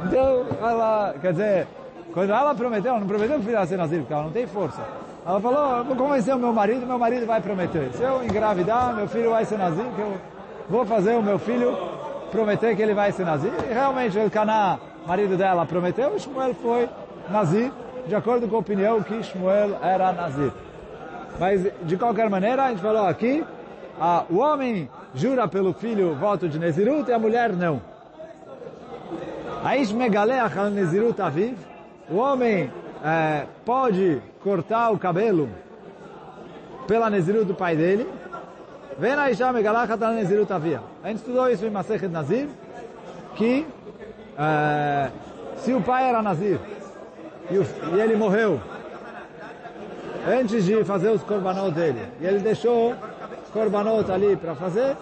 Então, 0.06 0.46
ela, 0.62 1.14
quer 1.20 1.34
dizer, 1.34 1.68
quando 2.14 2.32
ela 2.32 2.56
prometeu, 2.56 2.92
ela 2.92 3.02
não 3.02 3.08
prometeu 3.08 3.36
que 3.36 3.42
o 3.42 3.46
filho 3.46 3.60
ia 3.60 3.66
ser 3.66 3.78
Nazir, 3.78 4.00
porque 4.00 4.14
ela 4.14 4.24
não 4.24 4.32
tem 4.32 4.48
força. 4.48 4.82
Ela 5.30 5.40
falou, 5.40 5.84
vou 5.84 5.96
convencer 5.96 6.34
o 6.34 6.40
meu 6.40 6.52
marido, 6.52 6.88
meu 6.88 6.98
marido 6.98 7.24
vai 7.28 7.40
prometer. 7.40 7.92
Se 7.94 8.02
eu 8.02 8.24
engravidar, 8.24 8.96
meu 8.96 9.08
filho 9.08 9.30
vai 9.30 9.46
ser 9.46 9.60
Nazir, 9.60 9.86
que 9.96 10.02
eu 10.02 10.18
vou 10.68 10.84
fazer 10.88 11.14
o 11.14 11.22
meu 11.22 11.38
filho 11.38 11.78
prometer 12.32 12.76
que 12.76 12.82
ele 12.82 12.96
vai 12.96 13.12
ser 13.12 13.28
Nazir. 13.28 13.52
E 13.70 13.72
realmente, 13.72 14.18
o 14.18 14.32
Caná, 14.32 14.80
marido 15.06 15.38
dela, 15.38 15.68
prometeu, 15.68 16.16
e 16.16 16.20
Shmuel 16.20 16.56
foi 16.56 16.90
Nazir, 17.30 17.72
de 18.08 18.16
acordo 18.16 18.48
com 18.48 18.56
a 18.56 18.60
opinião 18.60 19.04
que 19.04 19.22
Shmuel 19.22 19.78
era 19.84 20.12
Nazir. 20.14 20.52
Mas, 21.40 21.64
de 21.84 21.96
qualquer 21.96 22.28
maneira, 22.28 22.64
a 22.64 22.70
gente 22.70 22.82
falou 22.82 23.06
aqui, 23.06 23.46
a, 24.02 24.24
o 24.32 24.40
homem 24.40 24.90
jura 25.14 25.48
pelo 25.48 25.74
filho 25.74 26.16
voto 26.16 26.50
de 26.50 26.58
Nezirut 26.58 27.08
e 27.08 27.14
a 27.14 27.20
mulher 27.20 27.54
não. 27.54 27.80
Aish 29.64 29.92
megaleach 29.92 30.58
al 30.58 30.72
Nezirut 30.72 31.22
aviv. 31.22 31.56
O 32.10 32.18
homem 32.18 32.72
é, 33.04 33.46
pode 33.66 34.22
cortar 34.44 34.92
o 34.92 34.98
cabelo 34.98 35.50
pela 36.88 37.10
Nezirut 37.10 37.46
do 37.46 37.54
pai 37.54 37.76
dele. 37.76 38.08
Vem 38.98 39.16
na 39.16 39.30
Isha 39.30 39.54
megaleach 39.54 39.92
al 39.92 40.14
Nezirut 40.14 40.52
avia. 40.52 40.82
A 41.04 41.08
gente 41.08 41.18
estudou 41.18 41.50
isso 41.50 41.66
em 41.66 41.70
Masechet 41.70 42.10
Nazir, 42.10 42.48
que 43.36 43.66
é, 44.38 45.10
se 45.58 45.74
o 45.74 45.82
pai 45.82 46.10
era 46.10 46.22
Nazir 46.22 46.60
e, 47.50 47.58
o, 47.58 47.66
e 47.96 48.00
ele 48.00 48.16
morreu 48.16 48.60
antes 50.28 50.66
de 50.66 50.84
fazer 50.84 51.10
os 51.10 51.24
korbanot 51.24 51.72
dele, 51.72 52.02
e 52.20 52.26
ele 52.26 52.40
deixou 52.40 52.94
korbanot 53.54 54.12
ali 54.12 54.36
para 54.36 54.54
fazer, 54.54 54.96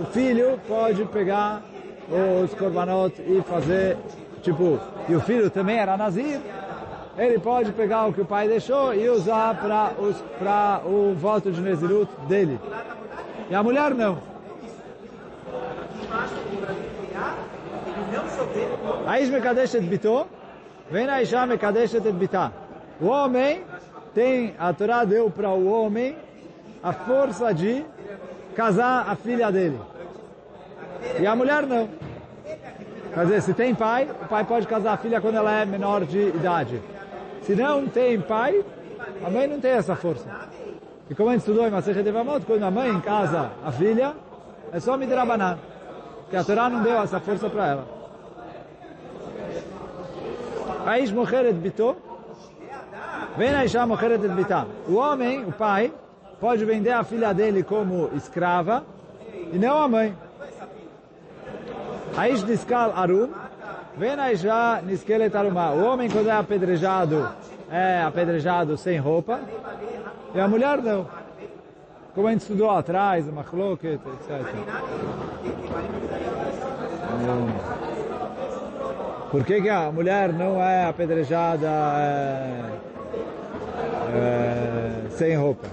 o 0.00 0.04
filho 0.06 0.60
pode 0.68 1.04
pegar 1.06 1.62
os 2.44 2.54
korbanot 2.54 3.14
e 3.20 3.42
fazer, 3.42 3.96
tipo, 4.42 4.78
e 5.08 5.14
o 5.14 5.20
filho 5.20 5.50
também 5.50 5.78
era 5.78 5.96
nazir, 5.96 6.40
ele 7.16 7.38
pode 7.38 7.72
pegar 7.72 8.06
o 8.06 8.12
que 8.12 8.20
o 8.20 8.24
pai 8.24 8.48
deixou 8.48 8.94
e 8.94 9.08
usar 9.08 9.54
para 9.54 10.80
o 10.86 11.14
voto 11.14 11.50
de 11.50 11.60
Nezirut 11.60 12.10
dele. 12.26 12.58
E 13.50 13.54
a 13.54 13.62
mulher 13.62 13.94
não. 13.94 14.18
Aish 19.06 19.30
mekadesh 19.30 19.74
et 19.74 19.82
bito, 19.82 20.26
vem 20.90 21.08
a 21.08 21.22
Isha 21.22 21.46
mekadesh 21.46 21.94
et 21.94 22.12
bitá. 22.12 22.52
O 23.00 23.06
homem 23.06 23.62
tem, 24.14 24.54
a 24.58 24.72
Torá 24.72 25.04
deu 25.04 25.30
para 25.30 25.50
o 25.50 25.66
homem 25.66 26.16
a 26.82 26.92
força 26.92 27.52
de 27.52 27.84
casar 28.54 29.08
a 29.08 29.16
filha 29.16 29.50
dele. 29.50 29.78
E 31.20 31.26
a 31.26 31.34
mulher 31.34 31.66
não. 31.66 31.88
Quer 33.12 33.24
dizer, 33.24 33.42
se 33.42 33.54
tem 33.54 33.74
pai, 33.74 34.08
o 34.22 34.28
pai 34.28 34.44
pode 34.44 34.66
casar 34.66 34.94
a 34.94 34.96
filha 34.96 35.20
quando 35.20 35.36
ela 35.36 35.52
é 35.60 35.64
menor 35.66 36.04
de 36.04 36.28
idade. 36.28 36.80
Se 37.42 37.54
não 37.54 37.86
tem 37.86 38.20
pai, 38.20 38.64
a 39.24 39.30
mãe 39.30 39.46
não 39.46 39.60
tem 39.60 39.72
essa 39.72 39.96
força. 39.96 40.28
E 41.10 41.14
como 41.14 41.28
a 41.28 41.32
gente 41.32 41.42
estudou 41.42 41.66
em 41.66 41.70
Masechet 41.70 42.08
Evamot, 42.08 42.46
quando 42.46 42.62
a 42.62 42.70
mãe 42.70 43.00
casa 43.00 43.50
a 43.64 43.72
filha, 43.72 44.14
é 44.72 44.80
só 44.80 44.96
midrabanan. 44.96 45.58
Porque 46.22 46.36
a 46.36 46.44
Torá 46.44 46.70
não 46.70 46.82
deu 46.82 46.98
essa 47.02 47.20
força 47.20 47.50
para 47.50 47.66
ela. 47.66 48.02
Aish 50.86 51.12
mocheret 51.12 51.52
bito, 51.52 51.96
vem 53.36 53.54
a 53.54 53.64
Isha 53.64 53.86
mocheret 53.86 54.24
et 54.24 54.32
bitá. 54.32 54.66
O 54.88 54.94
homem, 54.94 55.44
o 55.44 55.52
pai, 55.52 55.92
pode 56.40 56.64
vender 56.64 56.90
a 56.90 57.04
filha 57.04 57.32
dele 57.32 57.62
como 57.62 58.10
escrava 58.16 58.84
e 59.52 59.58
não 59.58 59.80
a 59.80 59.88
mãe. 59.88 60.16
Aish 62.16 62.42
niskal 62.42 62.92
arum, 62.96 63.28
vem 63.96 64.10
a 64.12 64.32
Isha 64.32 64.82
niskelet 64.82 65.36
arumá. 65.36 65.70
O 65.70 65.84
homem 65.84 66.08
quando 66.10 66.28
é 66.28 66.32
apedrejado, 66.32 67.28
é 67.70 68.02
apedrejado 68.02 68.76
sem 68.76 68.98
roupa 68.98 69.40
e 70.34 70.40
a 70.40 70.48
mulher 70.48 70.82
não. 70.82 71.06
Como 72.14 72.28
a 72.28 72.30
gente 72.30 72.42
estudou 72.42 72.70
atrás, 72.70 73.26
machloket, 73.26 73.94
etc. 73.94 74.46
Por 79.30 79.44
que, 79.44 79.62
que 79.62 79.68
a 79.70 79.90
mulher 79.90 80.30
não 80.30 80.62
é 80.62 80.84
apedrejada 80.84 81.66
é, 81.66 82.60
é, 84.14 85.10
sem 85.10 85.34
roupa? 85.36 85.66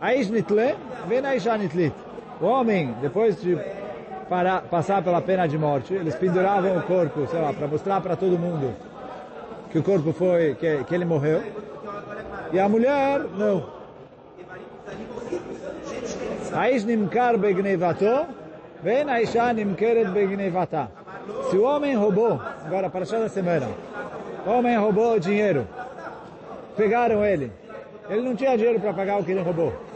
Aish 0.00 0.30
nitle, 0.30 0.74
vem 1.06 1.24
Aisha 1.24 1.56
nitlit. 1.56 1.94
O 2.40 2.46
homem, 2.46 2.92
depois 3.00 3.40
de 3.40 3.56
para, 4.32 4.62
passar 4.62 5.02
pela 5.02 5.20
pena 5.20 5.46
de 5.46 5.58
morte, 5.58 5.92
eles 5.92 6.14
penduravam 6.14 6.78
o 6.78 6.82
corpo, 6.84 7.26
sei 7.26 7.38
lá, 7.38 7.52
para 7.52 7.66
mostrar 7.66 8.00
para 8.00 8.16
todo 8.16 8.38
mundo 8.38 8.74
que 9.70 9.78
o 9.78 9.82
corpo 9.82 10.10
foi, 10.10 10.54
que, 10.54 10.84
que 10.84 10.94
ele 10.94 11.04
morreu. 11.04 11.42
E 12.50 12.58
a 12.58 12.66
mulher, 12.66 13.20
não. 13.36 13.62
Begnevata. 20.10 20.90
Se 21.50 21.56
o 21.58 21.64
homem 21.64 21.94
roubou, 21.94 22.40
agora 22.64 22.88
para 22.88 23.04
da 23.04 23.28
semana, 23.28 23.68
o 24.46 24.50
homem 24.50 24.78
roubou 24.78 25.20
dinheiro, 25.20 25.68
pegaram 26.74 27.22
ele, 27.22 27.52
ele 28.08 28.22
não 28.22 28.34
tinha 28.34 28.56
dinheiro 28.56 28.80
para 28.80 28.94
pagar 28.94 29.20
o 29.20 29.24
que 29.24 29.32
ele 29.32 29.42
roubou. 29.42 29.91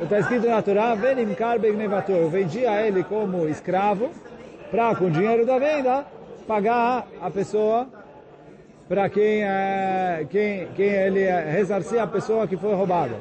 Está 0.00 0.20
escrito 0.20 0.46
na 0.46 0.62
Torá, 0.62 0.94
Venim 0.94 1.34
Karbeg 1.34 1.76
Nevator, 1.76 2.16
eu 2.16 2.30
vendia 2.30 2.80
ele 2.86 3.02
como 3.02 3.48
escravo, 3.48 4.10
para 4.70 4.94
com 4.94 5.06
o 5.06 5.10
dinheiro 5.10 5.44
da 5.44 5.58
venda, 5.58 6.06
pagar 6.46 7.06
a 7.20 7.30
pessoa 7.30 7.88
para 8.88 9.08
quem, 9.10 9.42
é, 9.42 10.24
quem, 10.30 10.68
quem 10.68 10.86
ele 10.86 11.24
ressarcia 11.50 12.04
a 12.04 12.06
pessoa 12.06 12.46
que 12.46 12.56
foi 12.56 12.74
roubada. 12.74 13.16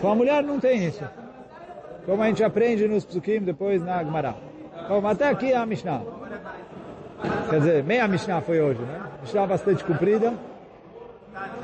Com 0.00 0.10
a 0.10 0.14
mulher 0.14 0.42
não 0.42 0.58
tem 0.58 0.86
isso. 0.86 1.04
Como 2.06 2.22
a 2.22 2.26
gente 2.26 2.42
aprende 2.42 2.88
nos 2.88 3.04
psukim 3.04 3.40
depois 3.40 3.82
na 3.82 4.02
Gemara. 4.02 4.34
Bom, 4.88 5.06
até 5.06 5.28
aqui 5.28 5.52
é 5.52 5.56
a 5.56 5.66
Mishnah. 5.66 6.02
Quer 7.48 7.60
dizer, 7.60 7.84
meia 7.84 8.08
Mishnah 8.08 8.40
foi 8.40 8.60
hoje, 8.60 8.80
né? 8.80 9.00
Mishnah 9.20 9.46
bastante 9.46 9.84
comprida. 9.84 10.32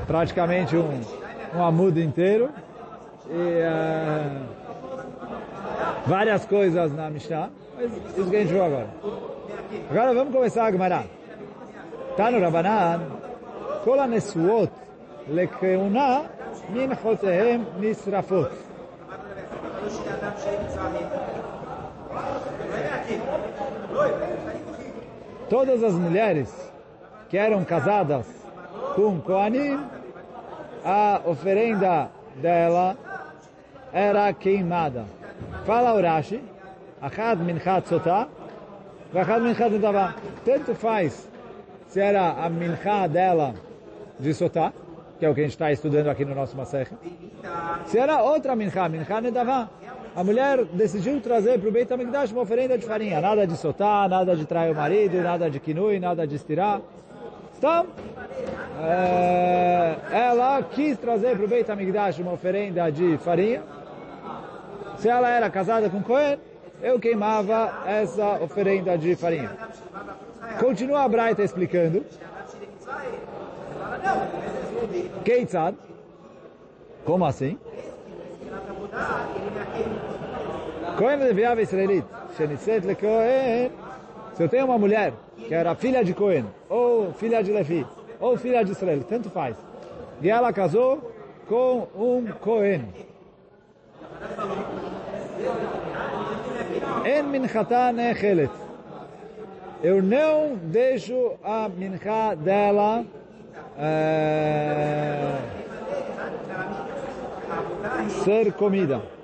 Praticamente 0.06 0.76
um, 0.76 1.00
um 1.54 1.62
amudo 1.62 2.00
inteiro. 2.00 2.50
E 3.30 3.32
uh, 3.32 4.46
várias 6.06 6.46
coisas 6.46 6.94
na 6.94 7.10
Mishnah. 7.10 7.50
Mas 7.76 7.92
isso 8.16 8.30
que 8.30 8.36
a 8.36 8.40
gente 8.40 8.52
viu 8.52 8.64
agora. 8.64 8.88
Agora 9.90 10.14
vamos 10.14 10.34
começar 10.34 10.64
a 10.64 10.72
Gemara. 10.72 11.04
Tá 12.16 12.30
no 12.30 12.40
Rabanan. 12.40 13.02
Kol 13.84 14.00
anesuot 14.00 14.72
lekeuna 15.28 16.24
min 16.70 16.94
chotehem 16.96 17.66
nisrafot. 17.78 18.50
Todas 25.48 25.82
as 25.82 25.94
mulheres 25.94 26.72
que 27.28 27.38
eram 27.38 27.64
casadas 27.64 28.26
com 28.94 29.20
Koanim 29.20 29.78
a 30.88 31.20
oferenda 31.26 32.08
dela 32.36 32.96
era 33.92 34.32
queimada. 34.32 35.04
Fala 35.66 35.94
Urashi, 35.94 36.40
Achad 37.02 37.38
minchat 37.40 37.86
sotah, 37.86 38.26
Achad 39.14 39.42
minchat 39.42 39.70
nedavah. 39.70 40.14
Tanto 40.46 40.74
faz 40.74 41.28
se 41.88 42.00
era 42.00 42.42
a 42.42 42.48
minchá 42.48 43.06
dela 43.06 43.54
de 44.18 44.32
sotá, 44.32 44.72
que 45.18 45.26
é 45.26 45.28
o 45.28 45.34
que 45.34 45.40
a 45.40 45.44
gente 45.44 45.52
está 45.52 45.70
estudando 45.70 46.08
aqui 46.08 46.24
no 46.24 46.34
nosso 46.34 46.56
Masecha. 46.56 46.96
Se 47.84 47.98
era 47.98 48.22
outra 48.22 48.56
minchá, 48.56 48.88
minchá 48.88 49.20
nedavá, 49.20 49.68
a 50.16 50.24
mulher 50.24 50.64
decidiu 50.72 51.20
trazer 51.20 51.60
para 51.60 51.68
o 51.68 51.72
Beit 51.72 51.92
HaMikdash 51.92 52.32
uma 52.32 52.40
oferenda 52.40 52.78
de 52.78 52.86
farinha. 52.86 53.20
Nada 53.20 53.46
de 53.46 53.58
sotá, 53.58 54.08
nada 54.08 54.34
de 54.34 54.46
trair 54.46 54.72
o 54.72 54.74
marido, 54.74 55.20
nada 55.20 55.50
de 55.50 55.60
kinui, 55.60 56.00
nada 56.00 56.26
de 56.26 56.34
estirar. 56.34 56.80
Então, 57.58 57.88
é, 58.80 59.96
ela 60.12 60.62
quis 60.62 60.96
trazer 60.96 61.36
para 61.36 61.44
o 61.44 61.48
Beit 61.48 61.68
HaMikdash 61.68 62.20
uma 62.20 62.32
oferenda 62.32 62.88
de 62.90 63.18
farinha. 63.18 63.64
Se 64.98 65.08
ela 65.08 65.28
era 65.28 65.50
casada 65.50 65.90
com 65.90 66.00
Cohen, 66.00 66.38
eu 66.80 67.00
queimava 67.00 67.82
essa 67.84 68.40
oferenda 68.40 68.96
de 68.96 69.16
farinha. 69.16 69.50
Continua 70.60 71.02
a 71.02 71.08
Braita 71.08 71.42
explicando. 71.42 72.06
Keitzad. 75.24 75.74
Como 77.04 77.24
assim? 77.24 77.58
Cohen 80.96 81.18
Leviava 81.18 81.60
Israelit. 81.60 82.04
Shenitzet 82.36 82.86
le 82.86 82.94
Cohen. 82.94 83.87
Se 84.38 84.44
eu 84.44 84.48
tenho 84.48 84.66
uma 84.66 84.78
mulher 84.78 85.14
que 85.48 85.52
era 85.52 85.74
filha 85.74 86.04
de 86.04 86.14
Cohen, 86.14 86.44
ou 86.68 87.12
filha 87.12 87.42
de 87.42 87.50
Levi, 87.50 87.84
ou 88.20 88.38
filha 88.38 88.64
de 88.64 88.70
Israel, 88.70 89.02
tanto 89.02 89.28
faz. 89.28 89.56
E 90.22 90.30
ela 90.30 90.52
casou 90.52 91.12
com 91.48 91.88
um 91.96 92.24
Cohen. 92.40 92.84
En 97.04 97.22
minchata 97.24 97.90
nechelet. 97.90 98.52
Eu 99.82 100.00
não 100.00 100.54
deixo 100.54 101.32
a 101.42 101.68
mincha 101.68 102.36
dela 102.36 103.04
é, 103.76 105.36
ser 108.22 108.52
comida. 108.52 109.17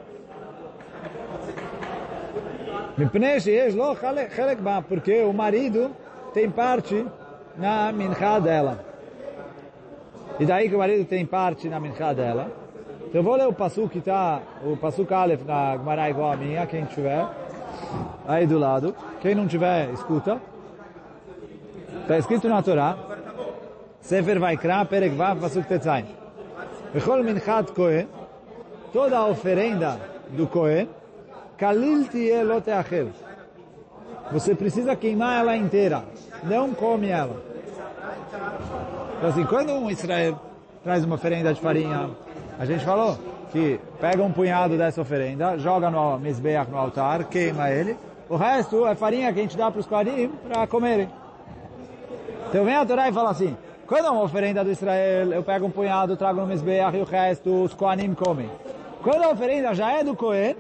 Porque 4.88 5.22
o 5.22 5.33
marido 5.33 5.90
tem 6.33 6.48
parte 6.50 7.04
na 7.57 7.92
mincha 7.92 8.38
dela. 8.38 8.85
E 10.38 10.44
daí 10.44 10.68
que 10.68 10.74
o 10.74 10.78
marido 10.78 11.04
tem 11.04 11.24
parte 11.26 11.68
na 11.68 11.80
mincha 11.80 12.12
dela. 12.12 12.50
Então 13.07 13.20
eu 13.20 13.22
vou 13.22 13.37
ler 13.37 13.46
o 13.46 13.52
passo 13.52 13.88
que 13.88 13.98
está, 13.98 14.42
o 14.64 14.76
passo 14.76 15.07
Aleph 15.09 15.44
na 15.46 15.76
Gemara 15.76 16.11
igual 16.11 16.33
a 16.33 16.37
minha, 16.37 16.66
quem 16.66 16.85
tiver, 16.85 17.24
aí 18.26 18.46
do 18.46 18.59
lado. 18.59 18.94
Quem 19.20 19.35
não 19.35 19.46
tiver, 19.46 19.90
escuta. 19.90 20.40
Está 22.02 22.18
escrito 22.18 22.48
na 22.48 22.61
Torá, 22.62 22.96
Sefer 24.00 24.38
Vaikra, 24.38 24.85
Perek 24.85 25.14
Vav, 25.14 25.40
Pasuk 25.40 25.66
Tetzain. 25.66 26.07
Bechol 26.92 27.22
minchat 27.22 27.72
Kohen, 27.72 28.09
toda 28.92 29.16
a 29.16 29.26
oferenda 29.26 29.98
do 30.30 30.46
Kohen, 30.46 30.88
Kalil. 31.57 32.07
Você 34.33 34.55
precisa 34.55 34.97
queimar 34.97 35.40
ela 35.40 35.57
inteira, 35.57 36.05
não 36.43 36.75
come 36.75 37.09
ela. 37.09 37.43
Então 39.19 39.29
assim, 39.29 39.45
quando 39.45 39.73
um 39.73 39.90
Israel 39.90 40.40
traz 40.83 41.05
uma 41.05 41.14
oferenda 41.14 41.53
de 41.55 41.61
farinha, 41.61 42.11
a 42.59 42.64
gente 42.64 42.85
falou 42.85 43.19
que 43.53 43.79
pega 44.01 44.23
um 44.23 44.33
punhado 44.33 44.77
dessa 44.77 45.01
oferenda, 45.01 45.57
joga 45.59 45.90
no 45.90 46.19
Mizbeach, 46.19 46.71
no 46.71 46.77
altar, 46.77 47.25
queima 47.25 47.71
ele, 47.71 47.97
o 48.29 48.37
resto 48.37 48.87
é 48.87 48.95
farinha 48.95 49.33
que 49.33 49.38
a 49.38 49.43
gente 49.43 49.57
dá 49.57 49.71
para 49.71 49.81
os 49.81 49.87
Kohanim 49.87 50.29
para 50.49 50.67
comerem. 50.67 51.09
Então 52.49 52.64
vem 52.64 52.75
a 52.75 52.85
Torá 52.85 53.09
e 53.09 53.12
fala 53.12 53.31
assim, 53.31 53.57
quando 53.87 54.07
é 54.07 54.11
uma 54.11 54.23
oferenda 54.23 54.64
do 54.64 54.71
Israel, 54.71 55.33
eu 55.33 55.43
pego 55.43 55.67
um 55.67 55.71
punhado, 55.71 56.17
trago 56.17 56.40
no 56.40 56.47
Mizbeach 56.47 56.97
e 56.97 57.01
o 57.01 57.05
resto 57.05 57.64
os 57.64 57.75
Kohanim 57.75 58.14
comem. 58.14 58.51
Quando 59.03 59.23
a 59.23 59.31
oferenda 59.31 59.75
já 59.75 59.93
é 59.93 60.03
do 60.03 60.17
Kohen, 60.17 60.57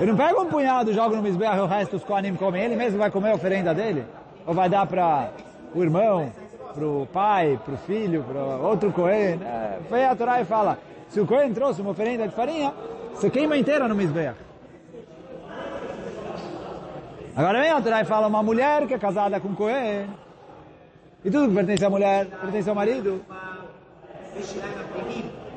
eu 0.00 0.06
não 0.06 0.16
pego 0.16 0.42
um 0.42 0.46
punhado, 0.46 0.92
jogo 0.92 1.16
no 1.16 1.22
Mizbeach 1.22 1.56
e 1.56 1.60
o 1.60 1.66
resto 1.66 1.96
os 1.96 2.04
Kohanim 2.04 2.34
comem. 2.34 2.64
Ele 2.64 2.76
mesmo 2.76 2.98
vai 2.98 3.10
comer 3.10 3.30
a 3.30 3.34
oferenda 3.34 3.74
dele? 3.74 4.04
Ou 4.46 4.54
vai 4.54 4.68
dar 4.68 4.86
para 4.86 5.30
o 5.74 5.82
irmão, 5.82 6.32
para 6.74 6.86
o 6.86 7.06
pai, 7.12 7.58
para 7.64 7.74
o 7.74 7.78
filho, 7.78 8.24
para 8.24 8.40
outro 8.40 8.92
Kohen? 8.92 9.40
É, 9.42 9.78
vem 9.90 10.04
a 10.04 10.14
Torá 10.14 10.40
e 10.40 10.44
fala, 10.44 10.78
se 11.08 11.20
o 11.20 11.26
Kohen 11.26 11.52
trouxe 11.54 11.80
uma 11.80 11.90
oferenda 11.90 12.26
de 12.26 12.34
farinha, 12.34 12.72
você 13.12 13.30
queima 13.30 13.56
inteira 13.56 13.86
no 13.88 13.94
Mizbeach. 13.94 14.38
Agora 17.36 17.60
vem 17.60 17.70
a 17.70 17.80
Torá 17.80 18.00
e 18.00 18.04
fala 18.04 18.26
uma 18.26 18.42
mulher 18.42 18.86
que 18.86 18.94
é 18.94 18.98
casada 18.98 19.40
com 19.40 19.54
Cohen. 19.54 20.06
E 21.24 21.30
tudo 21.30 21.48
que 21.48 21.54
pertence 21.54 21.84
à 21.84 21.90
mulher 21.90 22.26
pertence 22.26 22.68
ao 22.68 22.74
marido. 22.74 23.20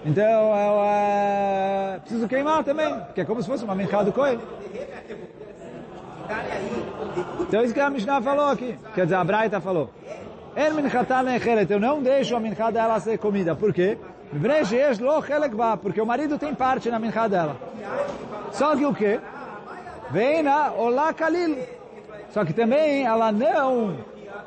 Então 0.05 0.23
eu 0.23 0.83
é, 0.83 1.99
preciso 1.99 2.27
queimar 2.27 2.63
também, 2.63 2.93
porque 2.99 3.21
é 3.21 3.25
como 3.25 3.41
se 3.41 3.47
fosse 3.47 3.63
uma 3.63 3.75
minchá 3.75 4.03
do 4.03 4.11
Cohen. 4.11 4.39
Então 7.41 7.63
isso 7.63 7.73
que 7.73 7.79
a 7.79 7.89
Mishnah 7.89 8.21
falou 8.21 8.49
aqui. 8.49 8.77
Quer 8.93 9.03
dizer, 9.05 9.15
a 9.15 9.23
Braita 9.23 9.61
falou. 9.61 9.89
Eu 11.69 11.79
não 11.79 12.01
deixo 12.01 12.35
a 12.35 12.39
minchá 12.39 12.71
dela 12.71 12.99
ser 12.99 13.17
comida. 13.17 13.55
Por 13.55 13.73
quê? 13.73 13.97
Porque 15.81 16.01
o 16.01 16.05
marido 16.05 16.37
tem 16.37 16.53
parte 16.53 16.89
na 16.89 16.99
minchá 16.99 17.27
dela. 17.27 17.55
Só 18.51 18.75
que 18.75 18.85
o 18.85 18.93
quê? 18.93 19.19
Vem 20.09 20.43
na 20.43 20.71
Olá 20.71 21.13
Kalil. 21.13 21.57
Só 22.31 22.43
que 22.43 22.53
também 22.53 23.05
ela 23.05 23.31
não 23.31 23.97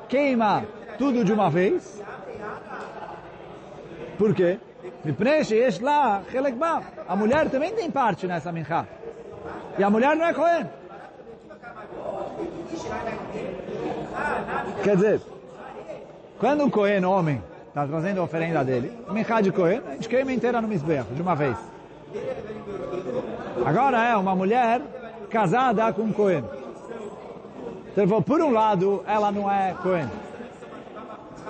queima 0.09 0.65
tudo 0.99 1.25
de 1.25 1.33
uma 1.33 1.49
vez. 1.49 2.03
Por 4.19 4.35
quê? 4.35 4.59
A 7.09 7.17
mulher 7.17 7.49
também 7.49 7.73
tem 7.73 7.91
parte 7.91 8.27
nessa 8.27 8.53
minchá. 8.53 8.87
E 9.79 9.83
a 9.83 9.91
mulher 9.91 10.17
não 10.17 10.27
é 10.27 10.35
Cohen. 10.35 10.67
Quer 14.83 14.97
dizer, 14.97 15.21
quando 16.39 16.65
o 16.65 16.71
Cohen, 16.71 17.05
homem, 17.05 17.43
está 17.69 17.87
trazendo 17.87 18.21
a 18.21 18.25
oferenda 18.25 18.65
dele, 18.65 18.93
minchá 19.11 19.41
de 19.41 19.53
Cohen, 19.53 19.83
a 19.87 19.93
gente 19.93 20.09
queima 20.09 20.33
inteira 20.33 20.61
no 20.61 20.69
misbeach, 20.69 21.09
de 21.13 21.23
uma 21.23 21.35
vez. 21.35 21.57
Agora 23.65 24.03
é 24.03 24.17
uma 24.17 24.35
mulher 24.35 24.81
casada 25.31 25.93
com 25.93 26.03
um 26.03 26.13
Cohen. 26.13 26.45
Então, 27.93 28.23
por 28.23 28.41
um 28.41 28.51
lado, 28.51 29.05
ela 29.07 29.31
não 29.31 29.51
é 29.51 29.75
Cohen. 29.83 30.09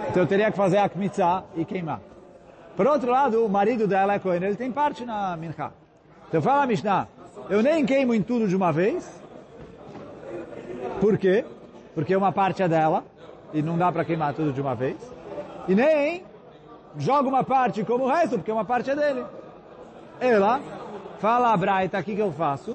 Então 0.09 0.23
eu 0.23 0.27
teria 0.27 0.51
que 0.51 0.57
fazer 0.57 0.79
a 0.79 0.89
Kmitzah 0.89 1.45
e 1.55 1.65
queimar. 1.65 2.01
Por 2.81 2.87
outro 2.87 3.11
lado, 3.11 3.45
o 3.45 3.47
marido 3.47 3.87
dela 3.87 4.15
é 4.15 4.19
Cohen, 4.19 4.43
ele 4.43 4.57
tem 4.57 4.73
parte 4.73 5.05
na 5.05 5.37
Minha. 5.37 5.71
Então 6.27 6.41
fala 6.41 6.63
a 6.63 6.67
Mishnah, 6.67 7.09
eu 7.51 7.63
nem 7.63 7.85
queimo 7.85 8.15
em 8.15 8.23
tudo 8.23 8.49
de 8.49 8.57
uma 8.57 8.73
vez. 8.73 9.21
Por 10.99 11.19
quê? 11.19 11.45
Porque 11.95 12.17
uma 12.17 12.33
parte 12.33 12.63
é 12.63 12.69
dela 12.69 13.05
e 13.53 13.61
não 13.61 13.77
dá 13.77 13.93
para 13.93 14.03
queimar 14.03 14.33
tudo 14.33 14.51
de 14.51 14.63
uma 14.63 14.75
vez. 14.75 14.97
E 15.69 15.75
nem 15.75 16.25
joga 16.97 17.29
uma 17.29 17.45
parte 17.45 17.85
como 17.85 18.05
o 18.05 18.09
resto, 18.09 18.39
porque 18.39 18.51
uma 18.51 18.65
parte 18.65 18.89
é 18.89 18.97
dele. 18.97 19.27
Ela 20.19 20.59
fala 21.19 21.53
a 21.53 21.57
Braita, 21.59 21.99
o 21.99 22.03
que, 22.03 22.15
que 22.15 22.23
eu 22.23 22.33
faço? 22.33 22.75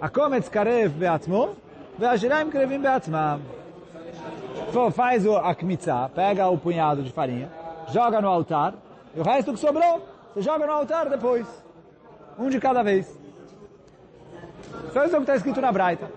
A 0.00 0.08
Kometz 0.08 0.48
Karev 0.48 0.94
Beatzmo, 0.94 1.56
Veajiraim 1.98 2.48
Krevim 2.48 2.78
Beatzmam. 2.78 3.40
Faz 4.94 5.26
o 5.26 5.36
akmitzah, 5.36 6.08
pega 6.14 6.46
o 6.46 6.56
punhado 6.56 7.02
de 7.02 7.10
farinha, 7.10 7.50
joga 7.88 8.20
no 8.20 8.28
altar, 8.28 8.74
e 9.14 9.20
o 9.20 9.22
resto 9.22 9.52
que 9.52 9.58
sobrou, 9.58 10.02
você 10.32 10.42
joga 10.42 10.66
no 10.66 10.72
altar 10.72 11.08
depois. 11.08 11.46
Um 12.38 12.48
de 12.48 12.58
cada 12.58 12.82
vez. 12.82 13.06
Então 14.88 15.04
isso 15.04 15.14
é 15.14 15.18
o 15.18 15.22
que 15.22 15.30
está 15.30 15.36
escrito 15.36 15.60
na 15.60 15.70
Braita. 15.70 16.10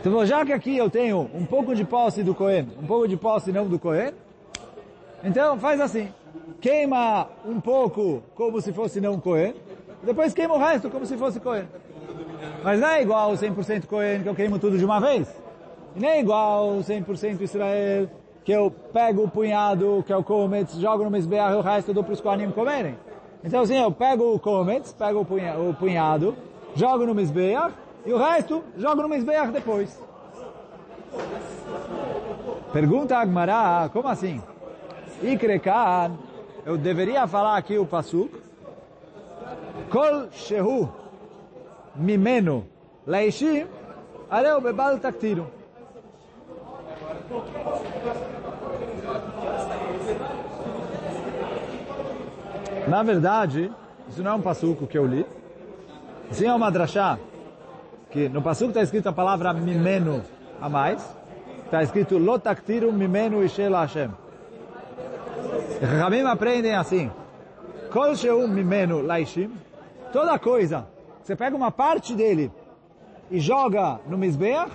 Então 0.00 0.24
já 0.24 0.44
que 0.44 0.52
aqui 0.52 0.76
eu 0.76 0.88
tenho 0.88 1.30
um 1.34 1.44
pouco 1.44 1.74
de 1.74 1.84
posse 1.84 2.22
do 2.22 2.34
Cohen, 2.34 2.68
um 2.82 2.86
pouco 2.86 3.06
de 3.06 3.16
posse 3.16 3.52
não 3.52 3.66
do 3.66 3.78
Cohen, 3.78 4.12
então 5.22 5.58
faz 5.58 5.80
assim. 5.80 6.08
Queima 6.60 7.28
um 7.44 7.60
pouco 7.60 8.22
como 8.34 8.60
se 8.60 8.72
fosse 8.72 9.00
não 9.00 9.20
Cohen, 9.20 9.54
depois 10.02 10.32
queima 10.32 10.54
o 10.54 10.58
resto 10.58 10.88
como 10.88 11.04
se 11.04 11.16
fosse 11.16 11.40
Cohen. 11.40 11.68
Mas 12.62 12.80
não 12.80 12.88
é 12.88 13.02
igual 13.02 13.32
100% 13.32 13.86
Cohen 13.86 14.22
que 14.22 14.28
eu 14.28 14.34
queimo 14.34 14.58
tudo 14.58 14.78
de 14.78 14.84
uma 14.84 15.00
vez. 15.00 15.43
Nem 15.94 16.10
é 16.10 16.20
igual 16.20 16.78
100% 16.78 17.40
Israel 17.40 18.08
que 18.44 18.52
eu 18.52 18.70
pego 18.70 19.24
o 19.24 19.30
punhado, 19.30 20.04
que 20.06 20.12
é 20.12 20.16
o 20.16 20.22
Kometz, 20.22 20.74
jogo 20.74 21.04
no 21.04 21.10
Mizbeach 21.10 21.54
e 21.54 21.56
o 21.56 21.62
resto 21.62 21.90
eu 21.90 21.94
dou 21.94 22.04
para 22.04 22.12
os 22.12 22.20
Kohanim 22.20 22.50
comerem. 22.50 22.98
Então 23.42 23.62
assim, 23.62 23.78
eu 23.78 23.90
pego 23.90 24.34
o 24.34 24.38
Kometz, 24.38 24.92
pego 24.92 25.20
o, 25.20 25.70
o 25.70 25.74
punhado, 25.74 26.36
jogo 26.74 27.06
no 27.06 27.14
Mizbeach 27.14 27.74
e 28.04 28.12
o 28.12 28.18
resto 28.18 28.62
jogo 28.76 29.02
no 29.02 29.08
Mizbeach 29.08 29.50
depois. 29.50 29.98
Pergunta 32.72 33.16
Agmará, 33.16 33.88
como 33.92 34.08
assim? 34.08 34.42
Ikrekan, 35.22 36.12
eu 36.66 36.76
deveria 36.76 37.26
falar 37.26 37.56
aqui 37.56 37.78
o 37.78 37.86
Pasuk, 37.86 38.30
Kol 39.88 40.28
Shehu 40.32 40.92
Mimeno 41.94 42.66
Leishim, 43.06 43.66
Areu 44.28 44.60
Bebal 44.60 44.98
Taktiru. 44.98 45.46
Na 52.86 53.02
verdade, 53.02 53.72
isso 54.08 54.22
não 54.22 54.32
é 54.32 54.34
um 54.34 54.42
passuco 54.42 54.86
que 54.86 54.98
eu 54.98 55.06
li. 55.06 55.26
Sim, 56.30 56.46
é 56.46 56.54
uma 56.54 56.70
drachá, 56.70 57.18
que 58.10 58.28
no 58.28 58.42
passuco 58.42 58.70
está 58.70 58.82
escrito 58.82 59.08
a 59.08 59.12
palavra 59.12 59.52
mimeno 59.52 60.22
a 60.60 60.68
mais. 60.68 61.02
Está 61.64 61.82
escrito 61.82 62.18
lotaktiru 62.18 62.92
mimeno 62.92 63.42
ishel 63.42 63.72
Hashem. 63.72 64.10
Ramim 65.98 66.24
aprendem 66.26 66.74
assim. 66.74 67.10
Kol 67.90 68.14
sheum 68.14 68.46
mimeno 68.48 69.02
laishim. 69.02 69.50
Toda 70.12 70.38
coisa, 70.38 70.86
você 71.22 71.34
pega 71.34 71.56
uma 71.56 71.70
parte 71.70 72.14
dele 72.14 72.52
e 73.30 73.40
joga 73.40 73.98
no 74.06 74.16
Mizbeach, 74.16 74.70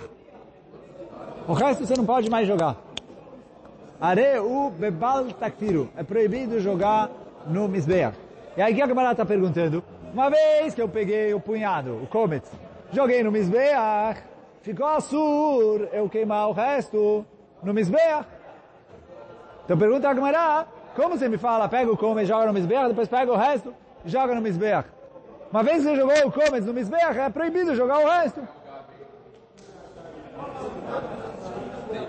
o 1.50 1.52
resto 1.52 1.84
você 1.84 1.94
não 1.96 2.06
pode 2.06 2.30
mais 2.30 2.46
jogar. 2.46 2.76
Areu 4.00 4.70
bebal 4.70 5.24
taktiru. 5.32 5.90
É 5.96 6.04
proibido 6.04 6.60
jogar 6.60 7.10
no 7.44 7.66
Mizbeach. 7.66 8.16
E 8.56 8.62
aí 8.62 8.72
que 8.72 8.80
a 8.80 8.86
camarada 8.86 9.14
está 9.14 9.26
perguntando? 9.26 9.82
Uma 10.14 10.30
vez 10.30 10.74
que 10.74 10.80
eu 10.80 10.88
peguei 10.88 11.34
o 11.34 11.40
punhado, 11.40 12.00
o 12.04 12.06
Comet, 12.06 12.46
joguei 12.92 13.24
no 13.24 13.32
Mizbeach, 13.32 14.22
ficou 14.62 14.86
assur, 14.86 15.88
eu 15.92 16.08
queimar 16.08 16.48
o 16.48 16.52
resto 16.52 17.26
no 17.64 17.74
Mizbeach. 17.74 18.28
Então 19.64 19.76
pergunta 19.76 20.08
a 20.08 20.14
camarada, 20.14 20.68
como 20.94 21.18
você 21.18 21.28
me 21.28 21.36
fala, 21.36 21.68
pega 21.68 21.90
o 21.90 21.96
Comet, 21.96 22.26
joga 22.26 22.46
no 22.46 22.52
Mizbeach, 22.52 22.88
depois 22.88 23.08
pega 23.08 23.32
o 23.32 23.36
resto 23.36 23.74
joga 24.04 24.36
no 24.36 24.40
Mizbeach? 24.40 24.88
Uma 25.50 25.64
vez 25.64 25.78
que 25.78 25.82
você 25.82 25.96
jogou 25.96 26.28
o 26.28 26.30
Comet 26.30 26.64
no 26.64 26.72
Mizbeach, 26.72 27.18
é 27.18 27.28
proibido 27.28 27.74
jogar 27.74 27.98
o 27.98 28.08
resto. 28.08 28.40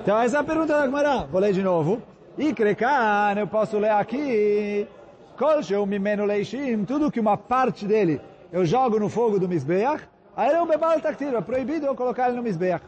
Então 0.02 0.20
essa 0.20 0.38
é 0.38 0.39
a 0.39 0.44
pergunta 0.44 0.74
da 0.74 0.86
Gemara. 0.86 1.26
Vou 1.32 1.41
ler 1.41 1.54
de 1.54 1.63
novo. 1.63 2.02
Ikrekan, 2.38 3.36
eu 3.38 3.48
posso 3.48 3.78
ler 3.78 3.91
aqui. 3.91 4.88
Kol 5.38 5.63
sheu 5.63 5.86
mimenu 5.86 6.26
leishim, 6.26 6.86
tudo 6.86 7.12
que 7.12 7.20
uma 7.20 7.36
parte 7.36 7.86
dele 7.86 8.22
eu 8.52 8.65
jogo 8.65 9.00
no 9.00 9.10
fogo 9.10 9.39
do 9.39 9.48
Mizbeach, 9.48 10.04
aí 10.36 10.52
é 10.52 10.62
um 10.62 10.67
bebal 10.67 11.00
taktir, 11.00 11.34
é 11.34 11.41
proibido 11.41 11.86
eu 11.86 11.96
colocar 11.96 12.28
ele 12.28 12.38
no 12.38 12.44
Mizbeach. 12.44 12.84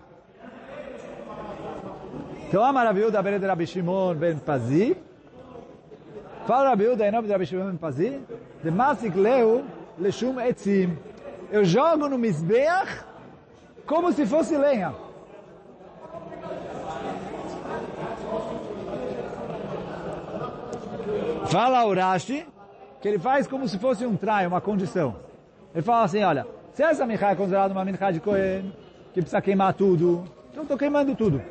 Então 2.47 2.63
a 2.63 2.71
maravilha 2.71 3.10
da 3.10 3.21
Beret 3.23 3.43
Rabi 3.43 3.65
Shimon 3.65 4.13
ben 4.13 4.38
Pazi, 4.38 4.95
fala 6.45 6.69
Rabi 6.69 6.95
da 6.95 7.08
em 7.08 7.12
nome 7.12 7.27
de 7.27 7.34
Rabi 7.34 7.45
Shimon 7.45 7.71
ben 7.71 7.77
Pazi, 7.77 8.19
de 8.62 8.69
Masik 8.69 9.17
Leu 9.17 9.63
Leshum 9.97 10.39
Etzim. 10.39 10.95
Eu 11.49 11.63
jogo 11.63 12.08
no 12.08 12.17
Mizbeach 12.17 13.03
como 13.88 14.12
se 14.12 14.25
fosse 14.25 14.56
lenha. 14.58 14.93
Fala 21.45 21.86
o 21.86 21.93
Rashi 21.93 22.45
que 23.01 23.08
ele 23.10 23.19
faz 23.19 23.45
como 23.45 23.67
se 23.67 23.77
fosse 23.77 24.06
um 24.06 24.15
trai, 24.15 24.47
uma 24.47 24.62
condição. 24.62 25.17
Ele 25.75 25.84
fala 25.84 26.06
assim, 26.06 26.23
olha, 26.23 26.47
se 26.71 26.82
essa 26.82 27.06
mincha 27.06 27.32
é 27.32 27.36
considerada 27.36 27.73
uma 27.73 27.84
mincha 27.84 28.12
de 28.12 28.21
Kohen, 28.21 28.73
que 29.13 29.19
precisa 29.19 29.41
queimar 29.41 29.73
tudo, 29.73 30.23
então 30.49 30.63
estou 30.63 30.77
queimando 30.77 31.13
tudo. 31.13 31.41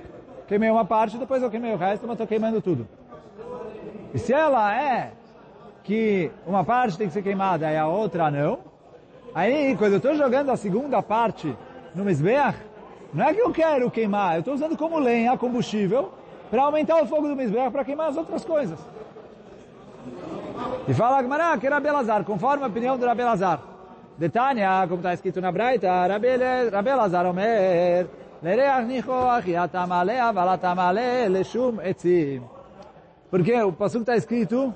Queimei 0.48 0.70
uma 0.70 0.84
parte, 0.84 1.18
depois 1.18 1.42
eu 1.42 1.50
queimei 1.50 1.74
o 1.74 1.76
resto, 1.76 2.06
mas 2.06 2.14
estou 2.14 2.26
queimando 2.26 2.62
tudo. 2.62 2.88
E 4.14 4.18
se 4.18 4.32
ela 4.32 4.74
é 4.74 5.12
que 5.84 6.30
uma 6.46 6.64
parte 6.64 6.96
tem 6.96 7.06
que 7.06 7.12
ser 7.12 7.22
queimada 7.22 7.70
e 7.70 7.76
a 7.76 7.86
outra 7.86 8.30
não, 8.30 8.60
aí 9.34 9.76
quando 9.76 9.92
eu 9.92 9.98
estou 9.98 10.14
jogando 10.14 10.50
a 10.50 10.56
segunda 10.56 11.02
parte 11.02 11.54
no 11.94 12.02
Mizbeach, 12.02 12.56
não 13.12 13.26
é 13.26 13.34
que 13.34 13.40
eu 13.40 13.52
quero 13.52 13.90
queimar, 13.90 14.36
eu 14.36 14.38
estou 14.40 14.54
usando 14.54 14.74
como 14.74 14.98
lenha, 14.98 15.36
combustível, 15.36 16.12
para 16.50 16.62
aumentar 16.62 17.02
o 17.02 17.06
fogo 17.06 17.28
do 17.28 17.36
Mizbeach, 17.36 17.70
para 17.70 17.84
queimar 17.84 18.08
as 18.08 18.16
outras 18.16 18.42
coisas. 18.42 18.78
E 20.88 20.94
fala 20.94 21.18
Agmará 21.18 21.56
que 21.58 21.66
era 21.66 21.78
Belazar, 21.80 22.24
conforme 22.24 22.64
a 22.64 22.66
opinião 22.66 22.98
do 22.98 23.06
Rabelazar. 23.06 23.60
Detânia, 24.18 24.84
como 24.88 24.96
está 24.96 25.14
escrito 25.14 25.40
na 25.40 25.52
Braita, 25.52 25.88
Rabelazar 26.70 27.26
Omer, 27.26 28.08
Lereach 28.42 28.84
nichoach 28.84 29.48
yatamale 29.48 30.18
avalatamale 30.18 31.28
leshum 31.28 31.80
etzim. 31.80 32.42
Porque 33.30 33.54
o 33.62 33.72
passuco 33.72 34.02
está 34.02 34.16
escrito 34.16 34.74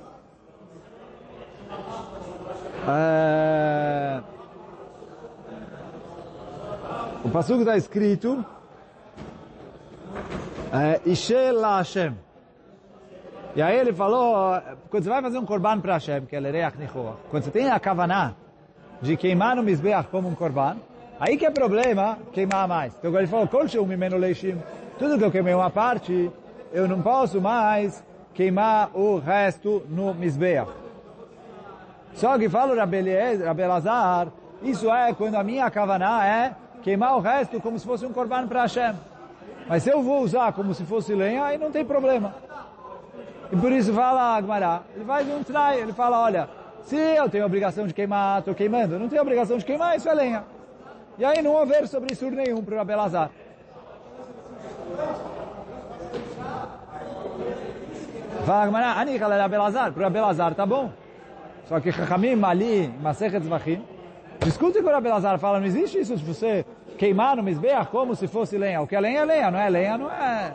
é, 2.89 4.21
o 7.25 7.29
passuco 7.29 7.61
está 7.61 7.77
escrito 7.77 8.45
é, 10.73 11.01
Ishel 11.05 11.61
Hashem. 11.61 12.26
E 13.57 13.63
aí 13.63 13.79
ele 13.79 13.95
falou, 13.95 14.61
quando 14.91 15.05
você 15.05 15.09
vai 15.09 15.23
fazer 15.23 15.39
um 15.39 15.47
korban 15.47 15.81
para 15.81 15.95
Hashem, 15.95 16.27
que 16.27 16.37
é 16.37 16.41
Lereach 16.41 16.77
quando 17.31 17.43
você 17.43 17.51
tem 17.51 17.71
a 17.71 17.81
kavaná 17.81 18.35
de 19.01 19.17
queimar 19.17 19.57
no 19.57 19.63
Mizbeach 19.63 20.11
como 20.11 20.29
um 20.29 20.35
korban, 20.35 20.77
aí 21.19 21.39
que 21.39 21.47
é 21.47 21.51
problema 21.51 22.19
queimar 22.35 22.69
mais. 22.69 22.95
Então 22.99 23.17
ele 23.17 23.27
falou, 23.27 23.49
Kol 23.49 23.67
Sheum 23.67 23.87
Mimenu 23.87 24.19
Leishim, 24.19 24.59
tudo 24.99 25.17
que 25.17 25.25
eu 25.25 25.31
queimei 25.31 25.55
uma 25.55 25.71
parte, 25.71 26.31
eu 26.71 26.87
não 26.87 27.01
posso 27.01 27.41
mais 27.41 28.05
queimar 28.35 28.91
o 28.93 29.19
resto 29.19 29.83
no 29.89 30.13
Mizbeach. 30.13 30.71
Só 32.13 32.39
que 32.39 32.51
fala 32.51 32.75
Rabelazar, 32.79 34.29
isso 34.63 34.93
é 34.93 35.15
quando 35.15 35.37
a 35.37 35.43
minha 35.43 35.71
kavaná 35.71 36.27
é 36.27 36.55
queimar 36.83 37.17
o 37.17 37.21
resto 37.21 37.59
como 37.63 37.79
se 37.79 37.87
fosse 37.87 38.05
um 38.05 38.13
korban 38.13 38.47
para 38.47 38.61
Hashem. 38.61 38.93
Mas 39.67 39.83
se 39.83 39.89
eu 39.89 40.03
vou 40.03 40.21
usar 40.21 40.53
como 40.53 40.75
se 40.75 40.85
fosse 40.85 41.15
lenha, 41.15 41.43
aí 41.43 41.57
não 41.57 41.73
tem 41.73 41.87
problema. 41.87 42.35
E 43.53 43.57
por 43.57 43.71
isso 43.71 43.93
fala 43.93 44.37
Agmará, 44.37 44.83
ele 44.95 45.05
faz 45.05 45.29
um 45.29 45.43
trai, 45.43 45.81
ele 45.81 45.93
fala, 45.93 46.21
olha, 46.21 46.49
se 46.83 46.97
eu 46.97 47.29
tenho 47.29 47.45
obrigação 47.45 47.87
de 47.87 47.95
queimar, 47.95 48.41
estou 48.41 48.55
queimando, 48.55 48.99
não 48.99 49.09
tenho 49.09 49.23
obrigação 49.23 49.57
de 49.59 49.65
queimar, 49.65 49.97
isso 49.97 50.09
é 50.09 50.15
lenha. 50.15 50.45
E 51.19 51.25
aí 51.25 51.41
não 51.43 51.53
houver 51.53 51.87
sobre 51.87 52.13
isso 52.13 52.31
nenhum 52.31 52.63
para 52.63 52.77
o 52.77 52.81
Abelazar. 52.81 53.31
Fala 58.45 58.63
Agmará, 58.63 58.93
Anika 59.01 59.25
era 59.25 59.45
Abelazar, 59.45 59.93
para 59.93 60.03
o 60.03 60.07
Abelazar 60.07 60.55
tá 60.55 60.67
bom. 60.67 60.91
Só 61.69 61.81
que 61.81 61.91
Chachamim 61.91 62.41
ali, 62.45 62.93
Masechet 63.01 63.43
Zvachim, 63.43 63.83
discute 64.41 64.83
com 64.83 64.89
o 64.89 64.95
Abelazar, 64.95 65.39
fala, 65.39 65.59
não 65.59 65.67
existe 65.67 65.99
isso 65.99 66.17
de 66.17 66.25
você 66.25 66.65
queimar 66.97 67.37
no 67.37 67.43
Mizbeach 67.43 67.91
como 67.91 68.15
se 68.15 68.29
fosse 68.29 68.57
lenha. 68.57 68.81
O 68.81 68.87
que 68.87 68.95
é 68.95 69.01
lenha 69.01 69.21
é 69.21 69.25
lenha, 69.25 69.51
não 69.51 69.59
é 69.59 69.69
lenha, 69.69 69.99
não 69.99 70.11
é... 70.11 70.53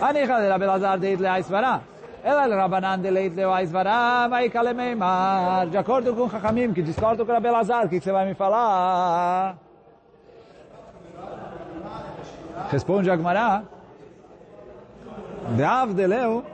Anicha 0.00 0.40
de 0.40 0.48
Rabi 0.48 0.66
Lazar 0.66 0.98
de 0.98 1.12
Itle 1.12 1.26
Aisvará. 1.26 1.80
Ela 2.26 2.48
é 2.48 2.54
Rabanan 2.56 2.98
de 2.98 3.08
Leitle 3.08 3.44
Aisvará, 3.44 4.26
Maikale 4.28 4.74
Meimar. 4.74 5.68
De 5.68 5.78
acordo 5.78 6.12
com 6.12 6.24
o 6.24 6.30
Chachamim, 6.30 6.72
que 6.72 6.82
discordo 6.82 7.24
com 7.24 7.30
o 7.30 7.34
Rabbelazar 7.34 7.86
o 7.86 7.88
que 7.88 8.00
você 8.00 8.10
vai 8.10 8.26
me 8.26 8.34
falar? 8.34 9.56
Responde 12.68 13.08
Agmará. 13.10 13.62
Dav 15.56 15.94
de 15.94 16.02
Avdeleu 16.02 16.44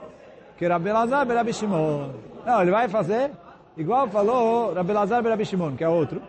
que 0.55 0.67
Rabi 0.67 0.91
Lazar 0.91 1.27
e 1.27 1.33
Rabi 1.33 1.53
Shimon. 1.53 2.09
Não, 2.45 2.61
ele 2.61 2.69
vai 2.69 2.87
fazer 2.87 3.31
igual 3.75 4.07
falou 4.09 4.75
Rabi 4.75 4.93
Lazar 4.93 5.25
e 5.25 5.29
Rabi 5.29 5.43
Shimon, 5.43 5.75
que 5.75 5.83
é 5.83 5.89
outro. 5.89 6.21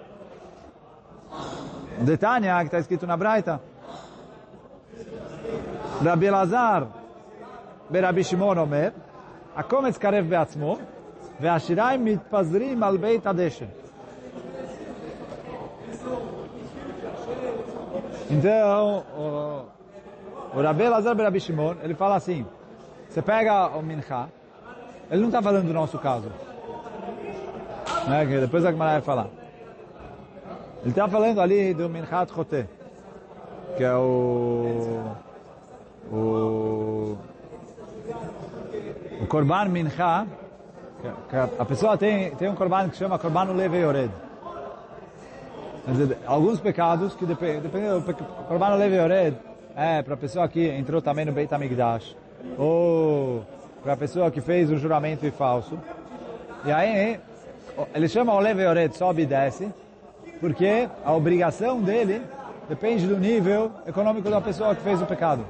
Detania, 1.99 2.57
que 2.61 2.65
está 2.65 2.79
escrito 2.79 3.07
na 3.07 3.15
Breita. 3.15 3.61
Rabbelazar 6.03 7.04
Berabi 7.92 8.24
Shimon 8.24 8.58
Omer, 8.58 8.92
הקומץ 9.56 9.98
קרב 9.98 10.26
בעצמו, 10.30 10.78
והשיריים 11.42 12.06
מתפזרים 12.06 12.84
על 12.84 12.98
בית 12.98 13.28
הדשא. 13.28 13.66
Então, 18.32 19.04
o, 19.18 19.26
o 20.56 20.62
Rabi 20.62 20.88
Lazar 20.88 21.18
Rabi 21.18 21.40
Shimon, 21.40 21.76
ele 21.82 21.96
fala 21.96 22.16
assim, 22.16 22.46
você 23.10 23.24
pega 23.24 23.70
o 23.70 23.82
Mincha, 23.82 24.30
ele 25.10 25.22
não 25.22 25.30
está 25.30 25.42
falando 25.42 25.66
do 25.66 25.74
nosso 25.74 25.98
caso, 25.98 26.30
né, 28.08 28.26
que 28.28 28.40
depois 28.40 28.64
a 28.64 28.72
Gemara 28.72 28.92
vai 28.92 29.02
falar. 29.02 29.28
Ele 30.82 30.92
está 30.92 31.10
falando 31.10 31.42
ali 31.42 31.74
do 31.74 31.90
Minchat 31.90 32.32
Choté, 32.32 32.68
que 33.76 33.84
é 33.84 33.96
o, 33.96 35.04
o, 36.12 37.18
o 39.25 39.27
Korban 39.27 39.71
Mincha, 39.71 40.27
a 41.59 41.65
pessoa 41.65 41.97
tem, 41.97 42.31
tem 42.37 42.47
um 42.47 42.55
Korban 42.55 42.91
que 42.91 42.97
chama 42.99 43.19
Korban 43.19 43.45
Leve 43.55 43.79
Yored. 43.79 44.11
Quer 45.87 45.93
dizer, 45.93 46.19
alguns 46.27 46.61
pecados 46.61 47.15
que 47.15 47.25
dependem, 47.25 47.63
depende 47.63 47.89
do 47.89 48.15
Korban 48.47 48.75
Leve 48.75 48.97
Yored, 48.97 49.37
é 49.75 50.03
para 50.03 50.13
a 50.13 50.17
pessoa 50.17 50.47
que 50.47 50.69
entrou 50.69 51.01
também 51.01 51.25
no 51.25 51.33
Beit 51.33 51.53
HaMikdash, 51.53 52.15
ou 52.59 53.43
para 53.83 53.95
a 53.95 53.97
pessoa 53.97 54.31
que 54.31 54.43
fez 54.43 54.71
um 54.71 54.77
juramento 54.77 55.31
falso. 55.33 55.79
E 56.67 56.71
aí, 56.71 57.19
ele 57.95 58.09
chama 58.09 58.35
o 58.35 58.41
Leve 58.41 58.63
Yored, 58.63 58.95
sobe 58.95 59.23
e 59.23 59.27
desce, 59.27 59.73
porque 60.39 60.87
a 61.03 61.15
obrigação 61.15 61.81
dele 61.81 62.21
depende 62.69 63.07
do 63.07 63.17
nível 63.17 63.73
econômico 63.87 64.29
da 64.29 64.43
pessoa 64.43 64.75
que 64.75 64.83
fez 64.83 65.01
o 65.01 65.07
pecado. 65.07 65.47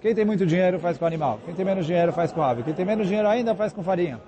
Quem 0.00 0.14
tem 0.14 0.24
muito 0.24 0.44
dinheiro 0.44 0.78
faz 0.78 0.98
com 0.98 1.06
animal. 1.06 1.40
Quem 1.44 1.54
tem 1.54 1.64
menos 1.64 1.86
dinheiro 1.86 2.12
faz 2.12 2.30
com 2.32 2.42
ave. 2.42 2.62
Quem 2.62 2.74
tem 2.74 2.84
menos 2.84 3.06
dinheiro 3.06 3.28
ainda 3.28 3.54
faz 3.54 3.72
com 3.72 3.82
farinha. 3.82 4.20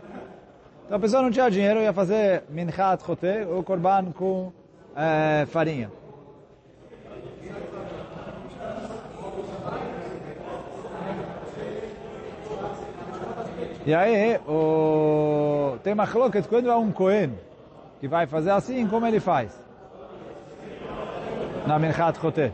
Então 0.86 0.96
a 0.96 1.00
pessoa 1.00 1.22
não 1.22 1.30
tinha 1.30 1.50
dinheiro, 1.50 1.80
ia 1.80 1.92
fazer 1.92 2.44
minchat 2.48 3.04
chote, 3.04 3.44
ou 3.46 3.62
korban 3.62 4.06
com 4.12 4.50
é, 4.96 5.44
farinha. 5.46 5.90
E 13.84 13.94
aí, 13.94 14.38
o... 14.46 15.78
tem 15.82 15.92
uma 15.92 16.06
coloca 16.06 16.42
quando 16.42 16.70
é 16.70 16.76
um 16.76 16.90
Cohen 16.90 17.32
que 18.00 18.08
vai 18.08 18.26
fazer 18.26 18.50
assim, 18.50 18.86
como 18.86 19.06
ele 19.06 19.20
faz? 19.20 19.52
Na 21.66 21.78
minchat 21.78 22.18
chote. 22.18 22.52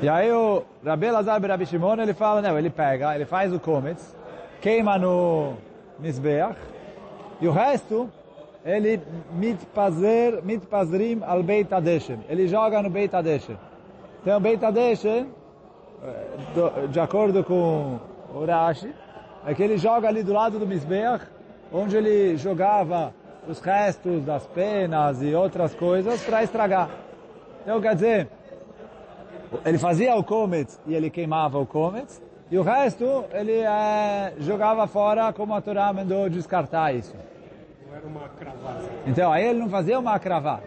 E 0.00 0.08
aí 0.08 0.30
o 0.30 0.62
Rabi 0.84 1.10
Lazar 1.10 1.40
Rabi 1.44 1.66
Shimon, 1.66 1.96
ele 2.00 2.14
fala, 2.14 2.40
não, 2.40 2.56
ele 2.56 2.70
pega, 2.70 3.14
ele 3.16 3.24
faz 3.24 3.52
o 3.52 3.58
comets, 3.58 4.16
queima 4.60 4.96
no 4.96 5.54
Mizbeach, 5.98 6.56
e 7.40 7.48
o 7.48 7.50
resto, 7.50 8.08
ele 8.64 9.00
mitpazer, 9.32 10.40
mitpazrim 10.44 11.20
al 11.24 11.42
Beit 11.42 11.72
Adeshem. 11.74 12.20
Ele 12.28 12.46
joga 12.46 12.80
no 12.80 12.90
Beit 12.90 13.14
Adeshem. 13.14 13.58
Então 14.22 14.40
Beit 14.40 14.64
Adeshem, 14.64 15.26
de 16.90 17.00
acordo 17.00 17.42
com 17.42 17.98
o 18.32 18.44
Rashi, 18.44 18.94
é 19.44 19.52
que 19.52 19.62
ele 19.62 19.78
joga 19.78 20.06
ali 20.06 20.22
do 20.22 20.32
lado 20.32 20.60
do 20.60 20.66
Mizbeach, 20.66 21.24
onde 21.72 21.96
ele 21.96 22.36
jogava 22.36 23.12
os 23.48 23.58
restos 23.60 24.24
das 24.24 24.46
penas 24.46 25.22
e 25.22 25.34
outras 25.34 25.74
coisas 25.74 26.22
para 26.24 26.44
estragar. 26.44 26.88
Então 27.62 27.80
quer 27.80 27.94
dizer, 27.94 28.28
ele 29.65 29.77
fazia 29.77 30.15
o 30.15 30.23
comets 30.23 30.79
e 30.87 30.93
ele 30.93 31.09
queimava 31.09 31.57
o 31.59 31.65
comets, 31.65 32.21
e 32.51 32.57
o 32.57 32.63
resto 32.63 33.25
ele 33.31 33.59
é, 33.59 34.33
jogava 34.39 34.85
fora 34.87 35.31
como 35.33 35.53
a 35.53 35.61
Torá 35.61 35.91
mandou 35.91 36.29
descartar 36.29 36.93
isso. 36.93 37.15
Não 37.87 37.95
era 37.95 38.05
uma 38.05 38.29
cravada. 38.29 38.89
Então, 39.07 39.31
aí 39.31 39.45
ele 39.45 39.59
não 39.59 39.69
fazia 39.69 39.97
uma 39.99 40.19
cravada. 40.19 40.63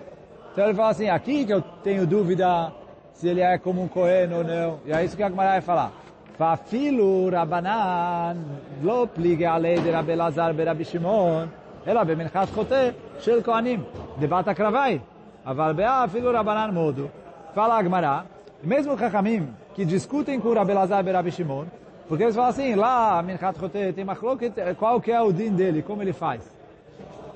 Então 0.53 0.65
ele 0.65 0.75
fala 0.75 0.91
assim, 0.91 1.09
aqui 1.09 1.45
que 1.45 1.53
eu 1.53 1.61
tenho 1.83 2.07
dúvida 2.07 2.73
se 3.13 3.29
ele 3.29 3.41
é 3.41 3.59
como 3.59 3.83
um 3.83 3.89
Cohen 3.89 4.33
ou 4.33 4.43
não. 4.43 4.81
E 4.87 4.93
é 4.93 5.05
isso 5.05 5.17
que 5.17 5.23
a 5.23 5.29
Gemara 5.29 5.51
vai 5.51 5.61
falar. 5.61 5.93
Fafilo 6.39 7.31
Rabanan 7.31 8.37
lo 8.83 9.07
plige 9.07 9.45
a 9.45 9.57
lei 9.57 9.79
de 9.81 9.91
Rabbi 9.91 10.15
Lazar 10.15 10.53
berabi 10.53 10.85
Shimon 10.85 11.49
אלא 11.87 12.05
במנחת 12.05 12.49
חוטא 12.55 12.91
של 13.19 13.43
כהנים, 13.43 13.83
דבת 14.19 14.49
הקרבי. 14.49 14.99
אבל 15.47 15.73
באה 15.73 16.05
אפילו 16.05 16.31
רבנן 16.35 16.71
מודו. 16.75 17.07
Fala 17.55 17.79
a 17.79 17.83
Gemara, 17.83 18.25
mesmo 18.64 18.98
Chachamim, 18.98 19.48
que 19.74 19.86
discutem 19.86 20.40
com 20.40 20.54
Rabbi 20.54 20.74
Lazar 20.74 21.06
e 21.06 21.12
Rabbi 21.12 21.32
Shimon, 21.32 21.66
porque 22.08 22.24
eles 22.24 22.36
falam 22.36 22.50
assim, 22.50 22.76
lá, 22.76 23.22
Minchat 23.24 23.58
Chote, 23.58 23.94
tem 23.94 24.04
machloket, 24.04 24.54
qual 24.78 25.00
que 25.00 25.12
é 25.12 25.22
o 25.22 25.32
din 25.32 25.52
dele, 25.52 25.82
como 25.82 26.02
ele 26.02 26.14
faz. 26.14 26.42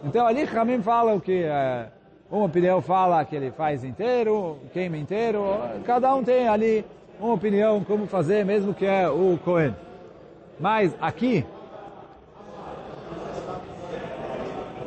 Então 0.03 0.27
ali 0.27 0.45
Chachamim 0.45 0.81
falam 0.81 1.19
que, 1.19 1.43
é, 1.43 1.87
uma 2.29 2.45
opinião 2.45 2.81
fala 2.81 3.23
que 3.23 3.35
ele 3.35 3.51
faz 3.51 3.83
inteiro, 3.83 4.57
queima 4.73 4.97
inteiro, 4.97 5.43
cada 5.85 6.13
um 6.15 6.23
tem 6.23 6.47
ali 6.47 6.85
uma 7.19 7.33
opinião 7.33 7.83
como 7.83 8.07
fazer, 8.07 8.45
mesmo 8.45 8.73
que 8.73 8.85
é 8.85 9.07
o 9.07 9.39
Cohen. 9.43 9.75
Mas 10.59 10.95
aqui, 11.01 11.45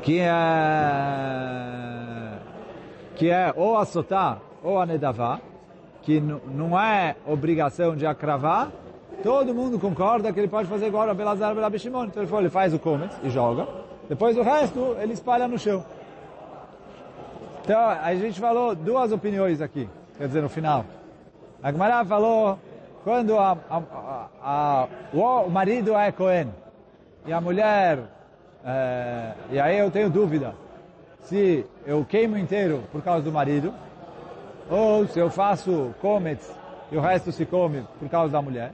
que 0.02 0.18
é, 0.20 0.28
que 3.16 3.30
é 3.30 3.52
ou 3.56 3.76
a 3.76 3.84
Sotá 3.84 4.38
ou 4.62 4.80
a 4.80 4.86
Nedavá, 4.86 5.40
que 6.02 6.20
não 6.20 6.78
é 6.78 7.16
obrigação 7.26 7.96
de 7.96 8.06
acravar, 8.06 8.70
todo 9.22 9.54
mundo 9.54 9.78
concorda 9.78 10.32
que 10.32 10.40
ele 10.40 10.48
pode 10.48 10.68
fazer 10.68 10.86
igual 10.86 11.08
a 11.08 11.14
Belazar 11.14 11.56
e 11.56 11.60
Rabi. 11.60 11.76
Então 11.76 12.08
ele, 12.16 12.26
falou, 12.26 12.40
ele 12.40 12.50
faz 12.50 12.72
o 12.72 12.78
comets 12.78 13.16
e 13.22 13.30
joga, 13.30 13.66
depois 14.08 14.36
o 14.36 14.42
resto 14.42 14.96
ele 15.00 15.12
espalha 15.12 15.46
no 15.46 15.58
chão. 15.58 15.84
Então 17.62 17.78
a 17.78 18.14
gente 18.14 18.40
falou 18.40 18.74
duas 18.74 19.12
opiniões 19.12 19.60
aqui, 19.60 19.88
quer 20.16 20.26
dizer, 20.26 20.42
no 20.42 20.48
final. 20.48 20.84
A 21.62 21.70
Gemara 21.70 22.04
falou, 22.04 22.58
quando 23.04 23.36
a, 23.36 23.58
a, 23.70 24.28
a, 24.42 24.88
o 25.12 25.50
marido 25.50 25.94
é 25.94 26.10
Cohen 26.12 26.48
e 27.26 27.32
a 27.32 27.40
mulher, 27.40 27.98
é, 28.64 29.32
e 29.50 29.60
aí 29.60 29.78
eu 29.78 29.90
tenho 29.90 30.08
dúvida 30.08 30.54
se 31.22 31.66
eu 31.84 32.04
queimo 32.04 32.38
inteiro 32.38 32.84
por 32.90 33.02
causa 33.02 33.22
do 33.22 33.30
marido, 33.30 33.74
ou 34.70 35.06
se 35.06 35.18
eu 35.18 35.30
faço 35.30 35.94
comets 36.00 36.50
e 36.90 36.96
o 36.96 37.00
resto 37.00 37.32
se 37.32 37.44
come 37.46 37.84
por 37.98 38.08
causa 38.08 38.32
da 38.32 38.42
mulher. 38.42 38.72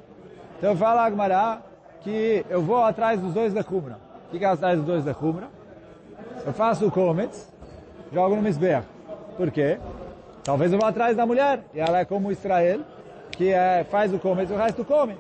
Então 0.59 0.77
fala 0.77 1.03
a 1.03 1.07
Agmará 1.07 1.63
que 2.01 2.45
eu 2.49 2.63
vou 2.63 2.83
atrás 2.83 3.21
dos 3.21 3.33
dois 3.33 3.53
lechumra. 3.53 3.99
O 4.29 4.37
que 4.37 4.45
é 4.45 4.49
atrás 4.49 4.77
dos 4.77 4.87
dois 4.87 5.05
lechumra? 5.05 5.49
Eu 6.45 6.53
faço 6.53 6.91
comets, 6.91 7.53
jogo 8.13 8.37
no 8.37 8.43
Mizbeach. 8.43 8.87
Por 9.37 9.51
quê? 9.51 9.79
Talvez 10.43 10.73
eu 10.73 10.79
vá 10.79 10.89
atrás 10.89 11.17
da 11.17 11.25
mulher, 11.25 11.65
e 11.73 11.81
ela 11.81 12.01
é 12.01 12.05
como 12.05 12.31
Israel, 12.31 12.81
que 13.31 13.51
é, 13.51 13.85
faz 13.85 14.13
o 14.13 14.19
comets 14.19 14.51
e 14.51 14.55
o 14.55 14.57
resto 14.59 14.85
come. 14.85 15.17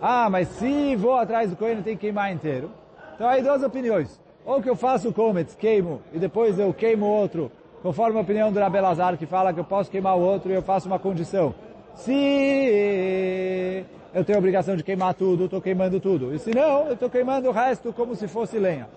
Ah, 0.00 0.28
mas 0.28 0.48
se 0.48 0.94
vou 0.96 1.16
atrás 1.16 1.50
do 1.50 1.56
coelho, 1.56 1.82
tem 1.82 1.96
que 1.96 2.02
queimar 2.02 2.32
inteiro. 2.32 2.70
Então 3.14 3.28
aí 3.28 3.42
duas 3.42 3.62
opiniões. 3.62 4.20
Ou 4.44 4.60
que 4.60 4.68
eu 4.68 4.76
faço 4.76 5.12
comets, 5.12 5.54
queimo, 5.54 6.02
e 6.12 6.18
depois 6.18 6.58
eu 6.58 6.72
queimo 6.72 7.06
outro 7.06 7.50
conforme 7.82 8.18
a 8.18 8.22
opinião 8.22 8.52
do 8.52 8.58
Rabelazar, 8.58 9.16
que 9.16 9.26
fala 9.26 9.52
que 9.52 9.60
eu 9.60 9.64
posso 9.64 9.90
queimar 9.90 10.16
o 10.16 10.20
outro 10.20 10.50
e 10.50 10.54
eu 10.54 10.62
faço 10.62 10.86
uma 10.86 10.98
condição. 10.98 11.54
Se 11.94 13.84
eu 14.14 14.24
tenho 14.24 14.38
a 14.38 14.40
obrigação 14.40 14.76
de 14.76 14.82
queimar 14.82 15.14
tudo, 15.14 15.44
estou 15.44 15.60
queimando 15.60 16.00
tudo. 16.00 16.34
E 16.34 16.38
se 16.38 16.54
não, 16.54 16.86
eu 16.86 16.94
estou 16.94 17.08
queimando 17.08 17.48
o 17.48 17.52
resto 17.52 17.92
como 17.92 18.14
se 18.14 18.28
fosse 18.28 18.58
lenha. 18.58 18.88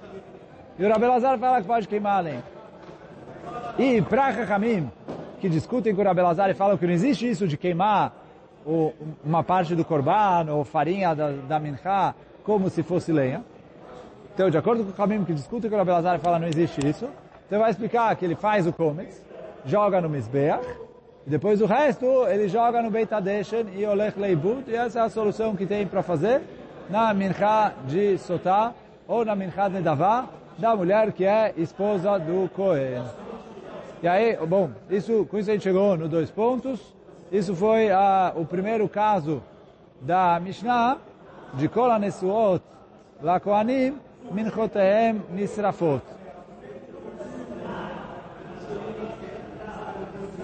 E 0.78 0.86
o 0.86 0.90
Rabelazar 0.90 1.38
fala 1.38 1.62
que 1.62 1.68
pode 1.68 1.88
queimar 1.88 2.18
a 2.18 2.22
lenha. 2.22 2.44
E 3.78 4.02
para 4.02 4.30
Rahamim, 4.30 4.90
que 5.40 5.50
discutem 5.50 5.94
com 5.96 6.02
o 6.02 6.06
Rabelazar 6.06 6.50
e 6.50 6.54
falam 6.54 6.78
que 6.78 6.86
não 6.86 6.94
existe 6.94 7.30
isso 7.30 7.48
de 7.48 7.58
queimar 7.58 8.14
uma 9.24 9.44
parte 9.44 9.76
do 9.76 9.84
korban 9.84 10.46
ou 10.50 10.64
farinha 10.64 11.14
da, 11.14 11.32
da 11.32 11.60
mincha 11.60 12.16
como 12.44 12.70
se 12.70 12.82
fosse 12.82 13.12
lenha. 13.12 13.44
Então, 14.34 14.50
de 14.50 14.58
acordo 14.58 14.84
com 14.84 14.92
o 14.92 14.96
Rahamim 14.96 15.26
que 15.26 15.34
discutem 15.34 15.70
com 15.70 15.76
o 15.76 15.80
Rabelazar 15.80 16.16
e 16.16 16.20
falam 16.20 16.40
que 16.40 16.46
não 16.46 16.50
existe 16.50 16.88
isso, 16.88 17.08
então 17.54 17.62
vai 17.62 17.70
explicar 17.70 18.16
que 18.16 18.26
ele 18.26 18.34
faz 18.34 18.66
o 18.66 18.74
comets, 18.74 19.24
joga 19.64 20.02
no 20.02 20.10
Mizbeach, 20.10 20.66
e 21.28 21.30
depois 21.30 21.62
o 21.62 21.68
resto 21.68 22.26
ele 22.28 22.48
joga 22.48 22.82
no 22.82 22.90
Beit 22.90 23.14
Adeshen 23.14 23.68
e 23.76 23.86
Olech 23.86 24.20
Leibut, 24.20 24.68
e 24.68 24.76
essa 24.76 25.02
é 25.02 25.02
a 25.04 25.10
solução 25.10 25.56
que 25.56 25.68
tem 25.68 25.86
para 25.86 26.02
fazer 26.02 26.42
na 26.90 27.14
Mincha 27.14 27.72
de 27.86 28.18
Sotá, 28.18 28.74
ou 29.08 29.24
na 29.24 29.36
Mincha 29.36 29.68
de 29.68 29.76
Nedavá, 29.76 30.30
da 30.58 30.76
mulher 30.76 31.12
que 31.12 31.26
é 31.26 31.54
esposa 31.56 32.18
do 32.18 32.50
Cohen. 32.56 33.04
E 34.02 34.08
aí, 34.08 34.36
bom, 34.48 34.72
isso, 34.90 35.24
com 35.30 35.38
isso 35.38 35.52
a 35.52 35.54
gente 35.54 35.62
chegou 35.62 35.96
no 35.96 36.10
dois 36.10 36.32
pontos. 36.32 36.80
Isso 37.32 37.54
foi 37.56 37.90
o 38.34 38.46
primeiro 38.46 38.90
caso 38.90 39.44
da 40.02 40.40
Mishnah, 40.40 40.98
de 41.54 41.70
Kol 41.70 42.00
Nesuot 42.00 42.64
LaKoanim 43.22 43.96
minchotehem 44.32 45.22
nisrafot. 45.30 46.02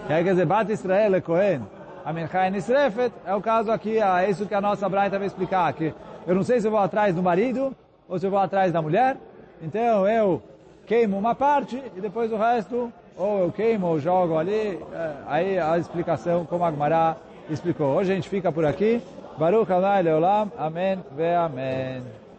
Quer 0.10 0.24
dizer, 0.24 0.46
Bat 0.48 0.72
Israel 0.72 1.14
é 1.14 1.22
Cohen, 1.22 1.62
a 2.04 2.46
é 2.48 2.50
Nisrefet, 2.50 3.14
é 3.28 3.36
o 3.36 3.42
caso 3.42 3.72
aqui, 3.72 4.00
é 4.00 4.28
isso 4.28 4.48
que 4.48 4.56
a 4.56 4.60
nossa 4.60 4.90
Braita 4.90 5.20
vai 5.20 5.28
explicar, 5.28 5.72
que 5.72 5.94
eu 6.26 6.34
não 6.34 6.42
sei 6.42 6.60
se 6.60 6.66
eu 6.66 6.72
vou 6.72 6.80
atrás 6.80 7.14
do 7.14 7.22
marido 7.22 7.76
ou 8.08 8.18
se 8.18 8.26
eu 8.26 8.32
vou 8.32 8.40
atrás 8.40 8.74
da 8.74 8.82
mulher, 8.82 9.18
então 9.62 10.10
eu 10.10 10.42
queimo 10.88 11.16
uma 11.16 11.36
parte 11.36 11.80
e 11.96 12.02
depois 12.02 12.32
o 12.32 12.38
resto, 12.38 12.92
ou 13.16 13.38
eu 13.38 13.52
queimo 13.52 13.86
ou 13.86 14.00
jogo 14.00 14.36
ali, 14.36 14.80
aí 15.28 15.60
a 15.60 15.78
explicação 15.78 16.44
como 16.44 16.66
a 16.66 16.72
Gemara 16.72 17.16
explicou. 17.48 17.96
Hoje 17.96 18.12
a 18.12 18.16
gente 18.16 18.30
fica 18.30 18.52
por 18.52 18.66
aqui. 18.66 19.00
Baruch 19.38 19.72
Adonai 19.72 20.02
Leolam. 20.02 20.52
Amém 20.58 20.98
ve 21.16 21.36
Amém. 21.36 22.02